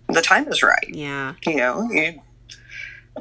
[0.09, 0.89] the time is right.
[0.89, 1.35] Yeah.
[1.47, 2.21] You know, you,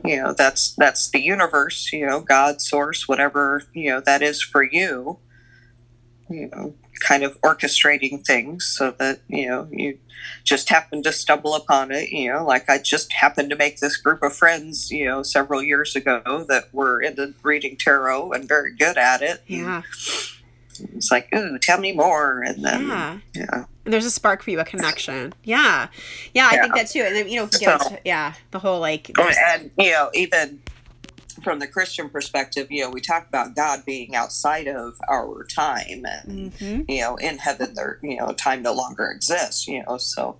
[0.03, 4.41] you know, that's that's the universe, you know, God source, whatever, you know, that is
[4.41, 5.19] for you.
[6.29, 9.99] You know, kind of orchestrating things so that, you know, you
[10.43, 13.97] just happen to stumble upon it, you know, like I just happened to make this
[13.97, 18.73] group of friends, you know, several years ago that were into reading tarot and very
[18.75, 19.43] good at it.
[19.47, 19.83] Yeah.
[20.79, 22.41] And, it's like, ooh, tell me more.
[22.41, 23.19] And then, yeah.
[23.35, 23.65] yeah.
[23.85, 25.33] There's a spark for you, a connection.
[25.43, 25.87] Yeah.
[26.33, 26.61] Yeah, I yeah.
[26.61, 27.01] think that too.
[27.01, 29.11] And then, you know, so, yeah, the whole like.
[29.17, 30.61] And, you know, even
[31.43, 36.05] from the Christian perspective, you know, we talk about God being outside of our time
[36.05, 36.89] and, mm-hmm.
[36.89, 40.37] you know, in heaven, there, you know, time no longer exists, you know, so,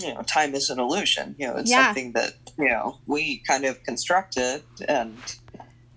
[0.00, 1.86] you know, time is an illusion, you know, it's yeah.
[1.86, 5.16] something that, you know, we kind of constructed and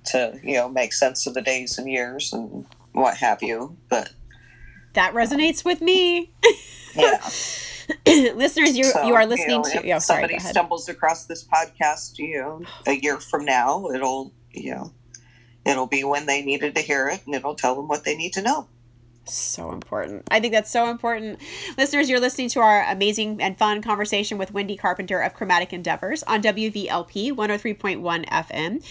[0.06, 3.76] to, you know, make sense of the days and years and, what have you.
[3.90, 4.12] But
[4.94, 6.32] that resonates with me.
[6.96, 7.20] Yeah.
[8.36, 9.91] Listeners, you so, you are listening you know, to.
[9.94, 14.72] Oh, sorry, somebody stumbles across this podcast, you know, a year from now, it'll you
[14.72, 14.94] know,
[15.66, 18.34] it'll be when they needed to hear it, and it'll tell them what they need
[18.34, 18.68] to know.
[19.26, 20.28] So important.
[20.30, 21.40] I think that's so important.
[21.78, 26.24] Listeners, you're listening to our amazing and fun conversation with Wendy Carpenter of Chromatic Endeavors
[26.24, 28.84] on WVLP 103.1 FM.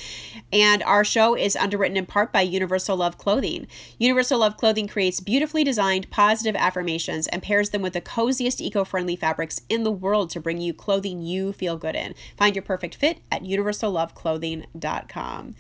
[0.51, 3.67] And our show is underwritten in part by Universal Love Clothing.
[3.99, 8.85] Universal Love Clothing creates beautifully designed positive affirmations and pairs them with the coziest eco
[8.85, 12.15] friendly fabrics in the world to bring you clothing you feel good in.
[12.39, 15.55] Find your perfect fit at universalloveclothing.com.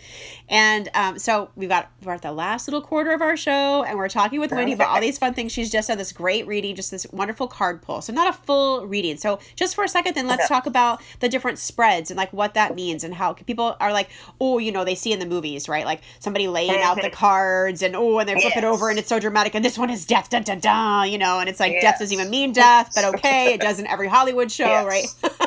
[0.48, 3.98] And um, so we've got, we're at the last little quarter of our show and
[3.98, 5.52] we're talking with Wendy about all these fun things.
[5.52, 8.00] She's just had this great reading, just this wonderful card pull.
[8.02, 9.16] So not a full reading.
[9.16, 12.54] So just for a second, then let's talk about the different spreads and like what
[12.54, 14.10] that means and how people are like,
[14.40, 15.84] oh, you know, they see in the movies, right?
[15.84, 18.58] Like somebody laying out the cards and oh, and they flip yes.
[18.58, 19.54] it over and it's so dramatic.
[19.54, 21.82] And this one is death, dun dun dun, you know, and it's like yes.
[21.82, 25.16] death doesn't even mean death, but okay, it does in every Hollywood show, yes.
[25.24, 25.42] right?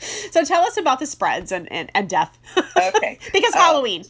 [0.30, 2.38] so tell us about the spreads and, and, and death.
[2.56, 3.18] Okay.
[3.32, 4.04] because um, Halloween.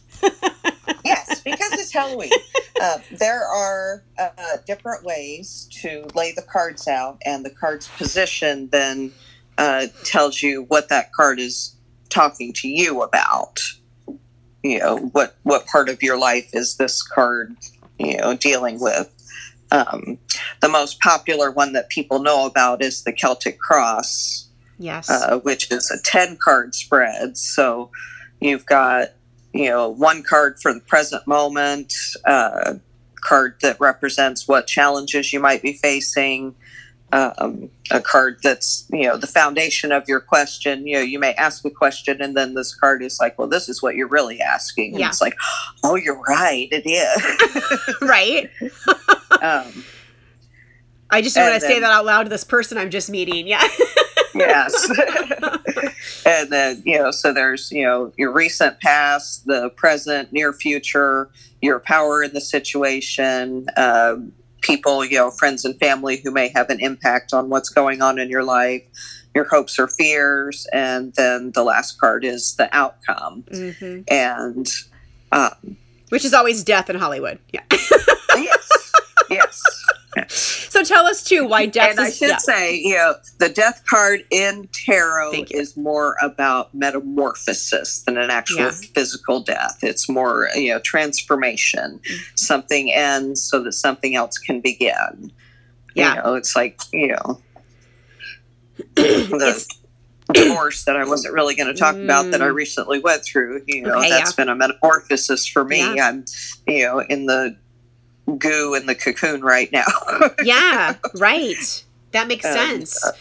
[1.51, 2.31] Because it's Halloween.
[2.79, 8.69] Uh, there are uh, different ways to lay the cards out, and the card's position
[8.71, 9.11] then
[9.57, 11.75] uh, tells you what that card is
[12.09, 13.59] talking to you about.
[14.61, 17.55] You know what what part of your life is this card,
[17.97, 19.11] you know, dealing with.
[19.71, 20.19] Um,
[20.61, 24.49] the most popular one that people know about is the Celtic Cross.
[24.77, 27.37] Yes, uh, which is a ten card spread.
[27.37, 27.89] So
[28.39, 29.13] you've got
[29.53, 31.93] you know, one card for the present moment,
[32.25, 32.75] uh,
[33.21, 36.55] card that represents what challenges you might be facing,
[37.13, 40.85] um, a card that's, you know, the foundation of your question.
[40.85, 43.69] You know, you may ask a question and then this card is like, well, this
[43.69, 44.91] is what you're really asking.
[44.91, 45.07] And yeah.
[45.07, 45.35] it's like,
[45.83, 48.01] oh, you're right, it is.
[48.01, 48.49] right.
[49.41, 49.83] um,
[51.09, 53.47] I just want to say that out loud to this person I'm just meeting.
[53.47, 53.63] Yeah.
[54.35, 54.89] yes.
[56.25, 61.29] and then, you know, so there's, you know, your recent past, the present, near future,
[61.61, 64.15] your power in the situation, uh,
[64.61, 68.19] people, you know, friends and family who may have an impact on what's going on
[68.19, 68.83] in your life,
[69.33, 70.67] your hopes or fears.
[70.73, 73.43] And then the last card is the outcome.
[73.51, 74.01] Mm-hmm.
[74.07, 74.67] And,
[75.31, 75.77] um,
[76.09, 77.39] which is always death in Hollywood.
[77.51, 77.63] Yeah.
[78.35, 78.93] yes.
[79.29, 79.63] Yes.
[80.67, 81.91] So tell us too why death.
[81.91, 82.37] And I should yeah.
[82.37, 88.65] say, you know, the death card in tarot is more about metamorphosis than an actual
[88.65, 88.71] yeah.
[88.93, 89.79] physical death.
[89.81, 91.99] It's more, you know, transformation.
[91.99, 92.35] Mm-hmm.
[92.35, 95.31] Something ends so that something else can begin.
[95.95, 97.41] Yeah, you know, it's like you know.
[98.95, 99.65] the
[100.33, 102.03] divorce that I wasn't really going to talk mm.
[102.03, 102.55] about that I mm.
[102.55, 103.61] recently went through.
[103.67, 104.43] You know, okay, that's yeah.
[104.43, 105.99] been a metamorphosis for me.
[105.99, 106.25] I'm,
[106.67, 107.57] you know, in the
[108.37, 109.85] goo in the cocoon right now.
[110.43, 111.83] yeah, right.
[112.11, 113.05] That makes and, sense.
[113.05, 113.11] Uh,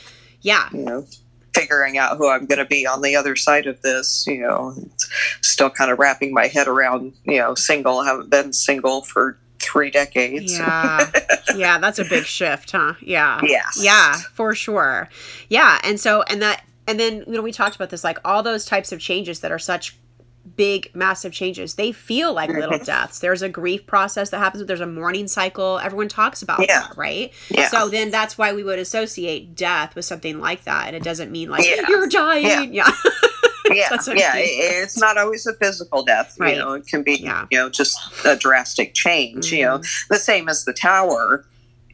[0.40, 0.68] yeah.
[0.72, 1.07] You know,
[1.54, 4.74] figuring out who I'm going to be on the other side of this, you know,
[5.40, 7.98] still kind of wrapping my head around, you know, single.
[7.98, 10.59] I haven't been single for three decades.
[10.59, 11.11] Yeah.
[11.57, 12.94] yeah, that's a big shift, huh?
[13.00, 13.40] Yeah.
[13.42, 13.80] Yes.
[13.82, 15.09] Yeah, for sure.
[15.48, 18.42] Yeah, and so and that and then you know we talked about this like all
[18.42, 19.96] those types of changes that are such
[20.55, 22.84] big massive changes they feel like little mm-hmm.
[22.84, 26.82] deaths there's a grief process that happens there's a mourning cycle everyone talks about yeah.
[26.82, 27.68] that right yeah.
[27.68, 31.32] so then that's why we would associate death with something like that and it doesn't
[31.32, 31.82] mean like yeah.
[31.88, 32.90] you're dying yeah,
[33.74, 33.88] yeah.
[34.07, 34.32] yeah, yeah.
[34.36, 36.36] it's not always a physical death.
[36.38, 36.55] Right.
[36.55, 37.47] You know, it can be, yeah.
[37.51, 39.47] you know, just a drastic change.
[39.47, 39.57] Mm-hmm.
[39.57, 40.14] You know, mm-hmm.
[40.14, 41.44] the same as the tower.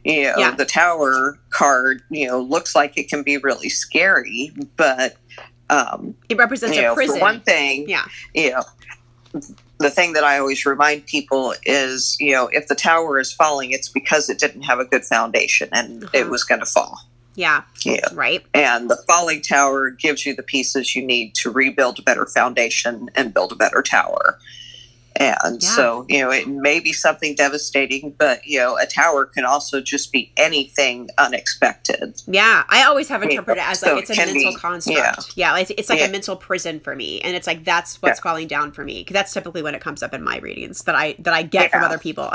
[0.03, 0.51] You know, yeah.
[0.51, 2.01] the tower card.
[2.09, 5.15] You know, looks like it can be really scary, but
[5.69, 7.19] um, it represents a know, prison.
[7.19, 8.63] For one thing, yeah, you know,
[9.79, 13.71] the thing that I always remind people is, you know, if the tower is falling,
[13.71, 16.11] it's because it didn't have a good foundation and uh-huh.
[16.13, 16.99] it was going to fall.
[17.35, 17.63] Yeah.
[17.83, 18.07] Yeah.
[18.13, 18.45] Right.
[18.53, 23.09] And the falling tower gives you the pieces you need to rebuild a better foundation
[23.15, 24.37] and build a better tower.
[25.15, 25.69] And yeah.
[25.69, 29.81] so, you know, it may be something devastating, but, you know, a tower can also
[29.81, 32.21] just be anything unexpected.
[32.27, 32.63] Yeah.
[32.69, 35.37] I always have interpreted it as so like it's a mental be, construct.
[35.37, 35.55] Yeah.
[35.55, 36.05] yeah it's, it's like yeah.
[36.05, 37.21] a mental prison for me.
[37.21, 38.23] And it's like that's what's yeah.
[38.23, 39.01] falling down for me.
[39.01, 41.71] Because that's typically when it comes up in my readings that I that I get
[41.71, 42.29] from other people.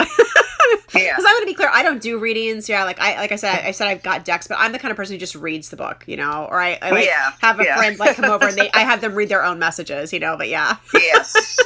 [0.95, 1.13] yeah.
[1.17, 2.69] Because I'm going to be clear, I don't do readings.
[2.69, 4.79] Yeah, like I like I said, I, I, said I've got decks, but I'm the
[4.79, 7.33] kind of person who just reads the book, you know, or I, I like, yeah.
[7.41, 10.13] have a friend like come over and they I have them read their own messages,
[10.13, 10.37] you know.
[10.37, 11.59] But yeah, yes,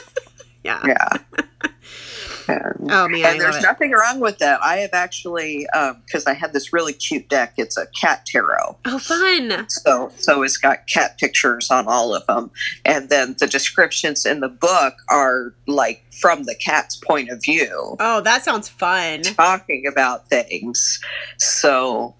[0.64, 0.80] yeah.
[0.86, 1.18] Yeah.
[2.48, 3.24] And, oh man!
[3.24, 4.60] And there's nothing wrong with that.
[4.62, 5.66] I have actually
[6.06, 7.54] because um, I had this really cute deck.
[7.56, 8.76] It's a cat tarot.
[8.84, 9.66] Oh, fun!
[9.68, 12.50] So so it's got cat pictures on all of them,
[12.84, 17.96] and then the descriptions in the book are like from the cat's point of view.
[18.00, 19.22] Oh, that sounds fun!
[19.22, 21.00] Talking about things.
[21.38, 22.14] So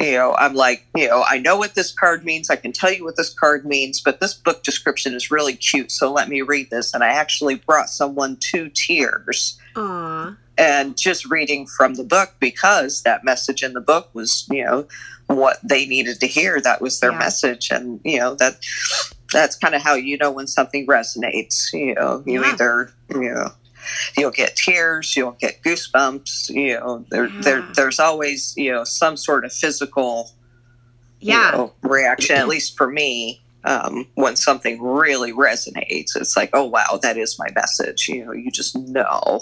[0.00, 2.48] you know, I'm like, you know, I know what this card means.
[2.48, 5.92] I can tell you what this card means, but this book description is really cute.
[5.92, 6.94] So let me read this.
[6.94, 9.58] And I actually brought someone to tears.
[9.76, 10.36] Aw.
[10.56, 14.86] And just reading from the book because that message in the book was, you know,
[15.26, 16.60] what they needed to hear.
[16.60, 17.18] That was their Yeah.
[17.18, 17.70] message.
[17.70, 18.58] And, you know, that
[19.32, 21.72] that's kind of how you know when something resonates.
[21.72, 22.52] You know, you Yeah.
[22.52, 23.52] either, you know,
[24.16, 29.16] you'll get tears, you'll get goosebumps, you know, there, there there's always, you know, some
[29.16, 30.30] sort of physical
[31.20, 31.50] you Yeah.
[31.52, 36.16] know, reaction, at least for me, um, when something really resonates.
[36.16, 38.08] It's like, oh, wow, that is my message.
[38.08, 39.40] You know, you just know.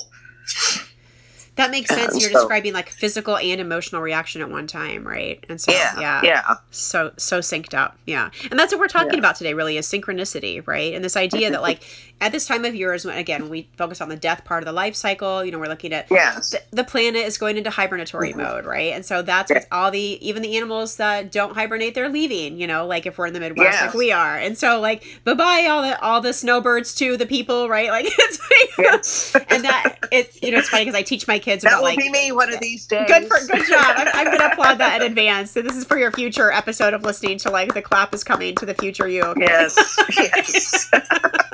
[1.58, 2.12] That makes sense.
[2.14, 5.44] And You're so- describing like physical and emotional reaction at one time, right?
[5.48, 6.00] And so Yeah.
[6.00, 6.20] yeah.
[6.24, 6.54] Yeah.
[6.70, 9.18] so so synced up yeah and that's what we're talking Yeah.
[9.18, 11.82] about today really is synchronicity right and this idea that like
[12.20, 14.66] at this time of year is when again we focus on the death part of
[14.66, 16.50] the life cycle you know we're looking at Yes.
[16.50, 18.36] the, the planet is going into hibernatory Mhm.
[18.36, 19.64] mode right and so that's Yeah.
[19.72, 23.26] all the even the animals that don't hibernate they're leaving you know like if we're
[23.26, 23.82] in the midwest Yes.
[23.86, 27.68] like we are and so like bye-bye all the all the snowbirds to the people
[27.68, 28.38] right like it's
[28.78, 29.36] Yes.
[29.48, 31.84] and that it you know it's funny because i teach my kids that about will
[31.84, 33.08] like be me one of these days.
[33.08, 33.94] Good for good job.
[33.96, 35.50] I'm, I'm gonna applaud that in advance.
[35.50, 38.54] So this is for your future episode of listening to like the clap is coming
[38.56, 39.22] to the future you.
[39.22, 39.46] Okay?
[39.48, 39.96] Yes.
[40.18, 40.90] Yes.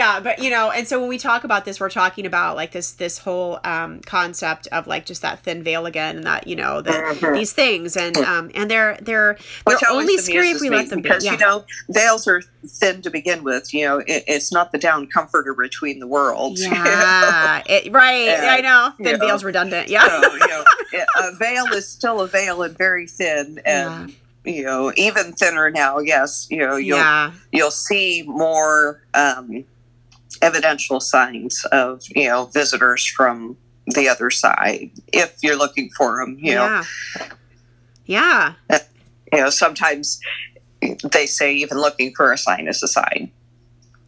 [0.00, 2.72] Yeah, but you know, and so when we talk about this, we're talking about like
[2.72, 6.56] this this whole um, concept of like just that thin veil again, and that you
[6.56, 7.34] know the, Mhm.
[7.34, 9.34] these things, and um, and they're they're
[9.66, 11.10] they're Which only scary if we let them be.
[11.10, 11.32] because Yeah.
[11.32, 13.74] you know veils are thin to begin with.
[13.74, 16.62] You know, it, it's not the down comforter between the worlds.
[16.64, 16.76] you know?
[16.82, 18.28] yeah, it, right.
[18.28, 18.94] And, I know.
[18.98, 19.90] you Thin know, veil's redundant.
[19.90, 20.08] Yeah.
[20.22, 20.64] so you know,
[21.18, 24.14] a veil is still a veil and very thin, and
[24.46, 25.98] you know, even thinner now.
[25.98, 27.32] Yes, you know, you'll yeah.
[27.52, 29.62] you'll see more um,
[30.42, 36.36] evidential signs of you know visitors from the other side if you're looking for them.
[36.40, 36.82] You know,
[38.06, 38.54] Yeah.
[38.68, 38.78] Yeah.
[39.32, 40.20] you know, sometimes
[41.12, 43.30] they say even looking for a sign is a sign.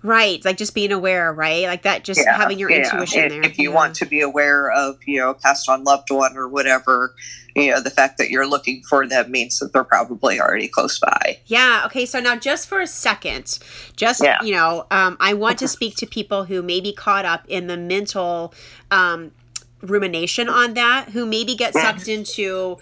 [0.03, 0.44] Right.
[0.44, 1.64] Like just being aware, right?
[1.66, 2.78] Like that just Yeah, having your yeah.
[2.78, 3.42] intuition there.
[3.42, 3.76] If you Yeah.
[3.76, 7.14] want to be aware of, you know, passed on loved one or whatever,
[7.55, 10.98] you know, the fact that you're looking for them means that they're probably already close
[10.98, 11.38] by.
[11.46, 11.82] Yeah.
[11.86, 12.05] Okay.
[12.07, 13.59] So now, just for a second,
[13.94, 17.44] just you know, um, I want to speak to people who may be caught up
[17.48, 18.53] in the mental
[18.90, 19.30] um,
[19.82, 22.78] rumination on that, who maybe get sucked into.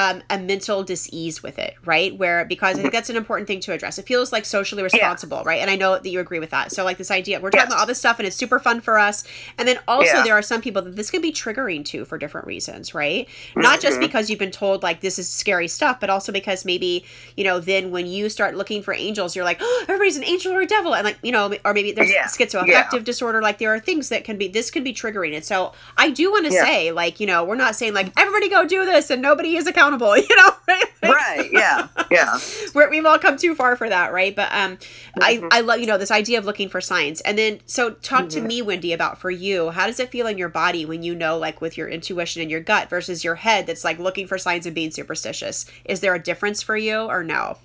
[0.00, 2.16] Um, a mental disease with it, right?
[2.16, 3.98] Where because I think that's an important thing to address.
[3.98, 5.60] It feels like socially responsible, right?
[5.60, 6.70] And I know that you agree with that.
[6.70, 8.96] So like this idea, we're talking about all this stuff, and it's super fun for
[8.96, 9.24] us.
[9.58, 10.22] And then also Yeah.
[10.22, 13.26] there are some people that this can be triggering to for different reasons, right?
[13.56, 14.02] Not just Mhm.
[14.02, 17.04] because you've been told like this is scary stuff, but also because maybe
[17.36, 20.52] you know then when you start looking for angels, you're like, oh, everybody's an angel
[20.52, 22.26] or a devil, and like you know, or maybe there's Yeah.
[22.26, 22.98] schizoaffective Yeah.
[23.00, 23.42] disorder.
[23.42, 26.30] Like there are things that can be this can be triggering, and so I do
[26.30, 26.64] want to Yeah.
[26.64, 29.66] say like you know we're not saying like everybody go do this and nobody is
[29.66, 29.87] accountable,
[30.28, 30.84] you know, right?
[31.02, 31.48] Like, Right.
[31.52, 31.88] Yeah.
[32.10, 32.38] Yeah.
[32.74, 34.34] we're, we've all come too far for that, right?
[34.34, 34.78] But um,
[35.20, 35.48] I Mhm.
[35.52, 38.40] I love you know this idea of looking for signs, and then so talk to
[38.40, 38.46] Mhm.
[38.46, 39.70] me, Wendy, about for you.
[39.70, 42.50] How does it feel in your body when you know, like with your intuition and
[42.50, 45.66] your gut versus your head that's like looking for signs and being superstitious?
[45.84, 47.58] Is there a difference for you or no?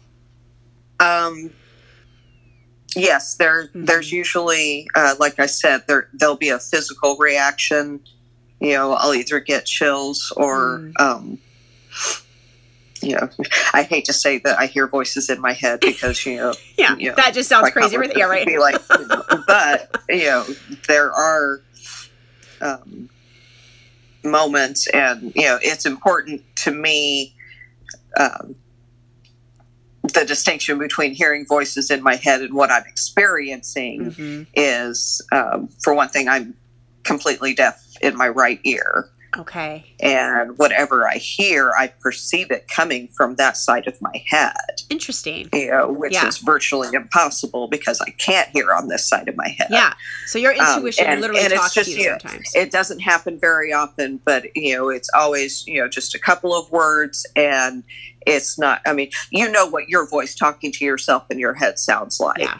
[1.00, 1.52] Um,
[2.96, 3.68] yes, there.
[3.70, 3.86] Mhm.
[3.88, 8.00] There's usually, uh, like I said, there there'll be a physical reaction.
[8.60, 11.02] You know, I'll either get chills or, Mm.
[11.02, 11.38] um,
[13.02, 13.30] you know,
[13.74, 16.96] I hate to say that I hear voices in my head because you know, Yeah,
[16.98, 17.14] Yeah.
[17.16, 17.96] that just sounds crazy.
[17.96, 18.46] Everything, yeah, right.
[18.48, 20.48] Be like, you know, but you know,
[20.88, 21.62] there are
[22.62, 23.10] um,
[24.24, 27.36] moments, and you know, it's important to me.
[28.18, 28.56] Um,
[30.14, 34.48] the distinction between hearing voices in my head and what I'm experiencing Mhm.
[34.54, 36.54] is, um, for one thing, I'm
[37.04, 39.10] completely deaf in my right ear.
[39.38, 44.54] Okay, And whatever I hear, I perceive it coming from that side of my head,
[44.90, 45.50] interesting.
[45.54, 46.28] you know, which Yeah.
[46.28, 49.68] is virtually impossible because I can't hear on this side of my head.
[49.72, 49.94] Yeah,
[50.28, 52.52] so your Um, intuition and- literally and talks just, to you you know, sometimes.
[52.56, 56.56] It doesn't happen very often, but you know, it's always, you know, just a couple
[56.56, 57.84] of words and
[58.26, 61.80] it's not I mean, you know what your voice talking to yourself in your head
[61.80, 62.38] sounds like.
[62.40, 62.58] Yeah.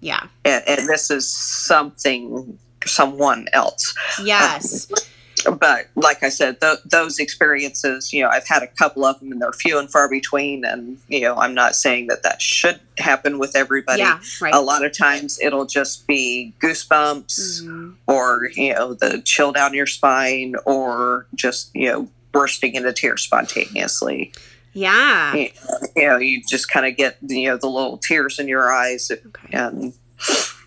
[0.00, 3.94] yeah, And, and this is something someone else.
[4.22, 4.86] yes,
[5.58, 9.32] But like I said, th- those experiences, you know, I've had a couple of them
[9.32, 10.64] and they're few and far between.
[10.64, 14.00] And, you know, I'm not saying that that should happen with everybody.
[14.00, 14.54] yeah, right.
[14.54, 17.94] A lot of times it'll just be goosebumps Mhm.
[18.06, 23.22] or, you know, the chill down your spine or just, you know, bursting into tears
[23.22, 24.32] spontaneously.
[24.72, 25.34] Yeah.
[25.34, 25.50] You
[25.96, 29.10] you know, you just kind of get, you know, the little tears in your eyes
[29.10, 29.48] Okay.
[29.56, 29.94] and,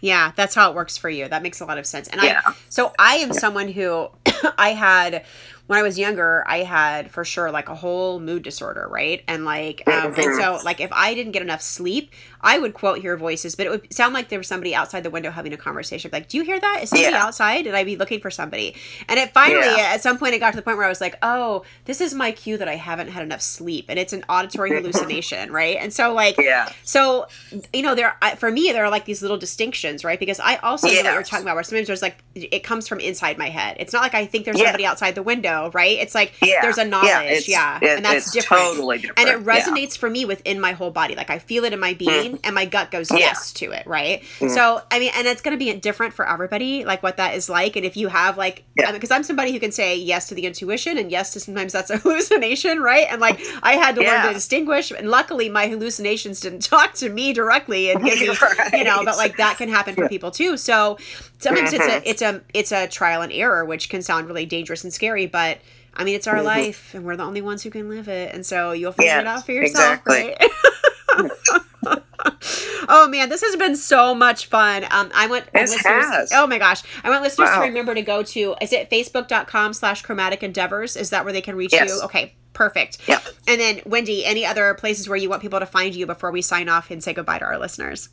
[0.02, 1.28] Yeah, that's how it works for you.
[1.28, 2.08] That makes a lot of sense.
[2.08, 2.42] And I.
[2.70, 4.10] So I am someone who
[4.58, 5.26] I had
[5.70, 9.24] when I was younger, I had for sure like a whole mood disorder, right?
[9.28, 12.12] And like, um, and so like if I didn't get enough sleep,
[12.42, 15.12] I would quote hear voices, but it would sound like there was somebody outside the
[15.12, 16.10] window having a conversation.
[16.12, 16.80] Like, do you hear that?
[16.82, 17.24] Is somebody Yeah.
[17.24, 17.68] outside?
[17.68, 18.74] And I'd be looking for somebody.
[19.08, 19.92] And it finally, Yeah.
[19.94, 22.16] at some point, it got to the point where I was like, oh, this is
[22.16, 25.78] my cue that I haven't had enough sleep, and it's an auditory hallucination, right?
[25.80, 26.72] And so like, Yeah.
[26.84, 27.28] so,
[27.74, 30.20] you know, there for me there are like these little distinctions, right?
[30.20, 31.54] Because I also know what you're talking about.
[31.54, 33.78] Where sometimes there's like it comes from inside my head.
[33.80, 34.66] It's not like I think there's Yeah.
[34.66, 35.98] somebody outside the window, right?
[36.00, 36.62] It's like Yeah.
[36.62, 38.64] there's a knowledge, yeah, it's- it- and that's different.
[38.64, 39.20] Totally different.
[39.20, 39.60] And it yeah.
[39.60, 41.16] resonates for me within my whole body.
[41.16, 43.18] Like I feel it in my being, and my gut goes Yeah.
[43.18, 44.24] yes to it, right?
[44.40, 44.54] Mm.
[44.54, 47.50] So I mean, and it's going to be different for everybody, like what that is
[47.50, 47.76] like.
[47.76, 48.92] And if you have like, Yeah.
[48.92, 51.90] because I'm somebody who can say yes to the intuition and yes to sometimes that's
[51.90, 53.08] a hallucination, right?
[53.10, 54.92] And like I had to learn to distinguish.
[54.92, 58.74] And luckily, my hallucinations didn't talk to me directly and give me, Right.
[58.74, 59.04] you know.
[59.04, 60.08] But like that can happen for Yeah.
[60.10, 60.58] people too.
[60.58, 60.98] So
[61.40, 61.74] sometimes Mhm.
[61.74, 64.94] it's a it's a it's a trial and error, which can sound really dangerous and
[64.94, 65.60] scary, but.
[65.92, 66.44] I mean, it's our Mhm.
[66.46, 69.22] life, and we're the only ones who can live it, and so you'll figure Yes,
[69.22, 70.36] it out for yourself, exactly.
[70.40, 72.00] right?
[72.90, 74.86] oh man, this has been so much fun.
[74.92, 75.84] Um, I want It listeners.
[76.06, 76.32] has.
[76.34, 78.56] Oh my gosh, I want listeners to remember to go to.
[78.62, 80.96] Is it facebook.com slash chromatic endeavors?
[80.96, 81.90] Is that where they can reach Yes.
[81.90, 82.02] you?
[82.04, 83.00] Okay, perfect.
[83.08, 83.24] Yep.
[83.48, 86.42] And then Wendy, any other places where you want people to find you before we
[86.42, 88.10] sign off and say goodbye to our listeners?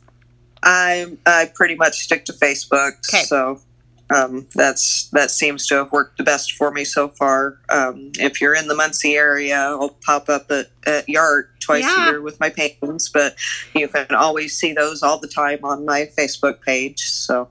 [0.63, 3.23] I I pretty much stick to Facebook, Okay.
[3.23, 3.59] so
[4.09, 7.59] um, that's that seems to have worked the best for me so far.
[7.69, 12.07] Um, if you're in the Muncie area, I'll pop up at, at Yard twice Yeah.
[12.07, 13.35] a year with my paintings, but
[13.75, 17.01] you can always see those all the time on my Facebook page.
[17.01, 17.49] So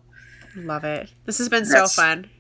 [0.57, 1.11] Love it.
[1.27, 2.31] This has been so That's- fun.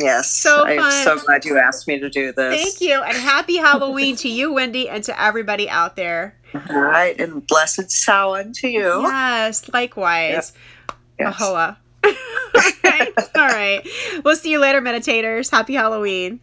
[0.00, 1.04] yes, So I'm fun.
[1.04, 2.62] so glad you asked me to do this.
[2.62, 6.37] Thank you, and happy Halloween to you, Wendy, and to everybody out there.
[6.54, 9.02] All right, and blessed Samhain to you.
[9.02, 10.52] Yes, likewise.
[11.18, 11.38] Yes.
[11.40, 11.76] Ahoa.
[12.04, 13.86] All right.
[14.24, 15.50] We'll see you later, meditators.
[15.50, 16.40] Happy Halloween.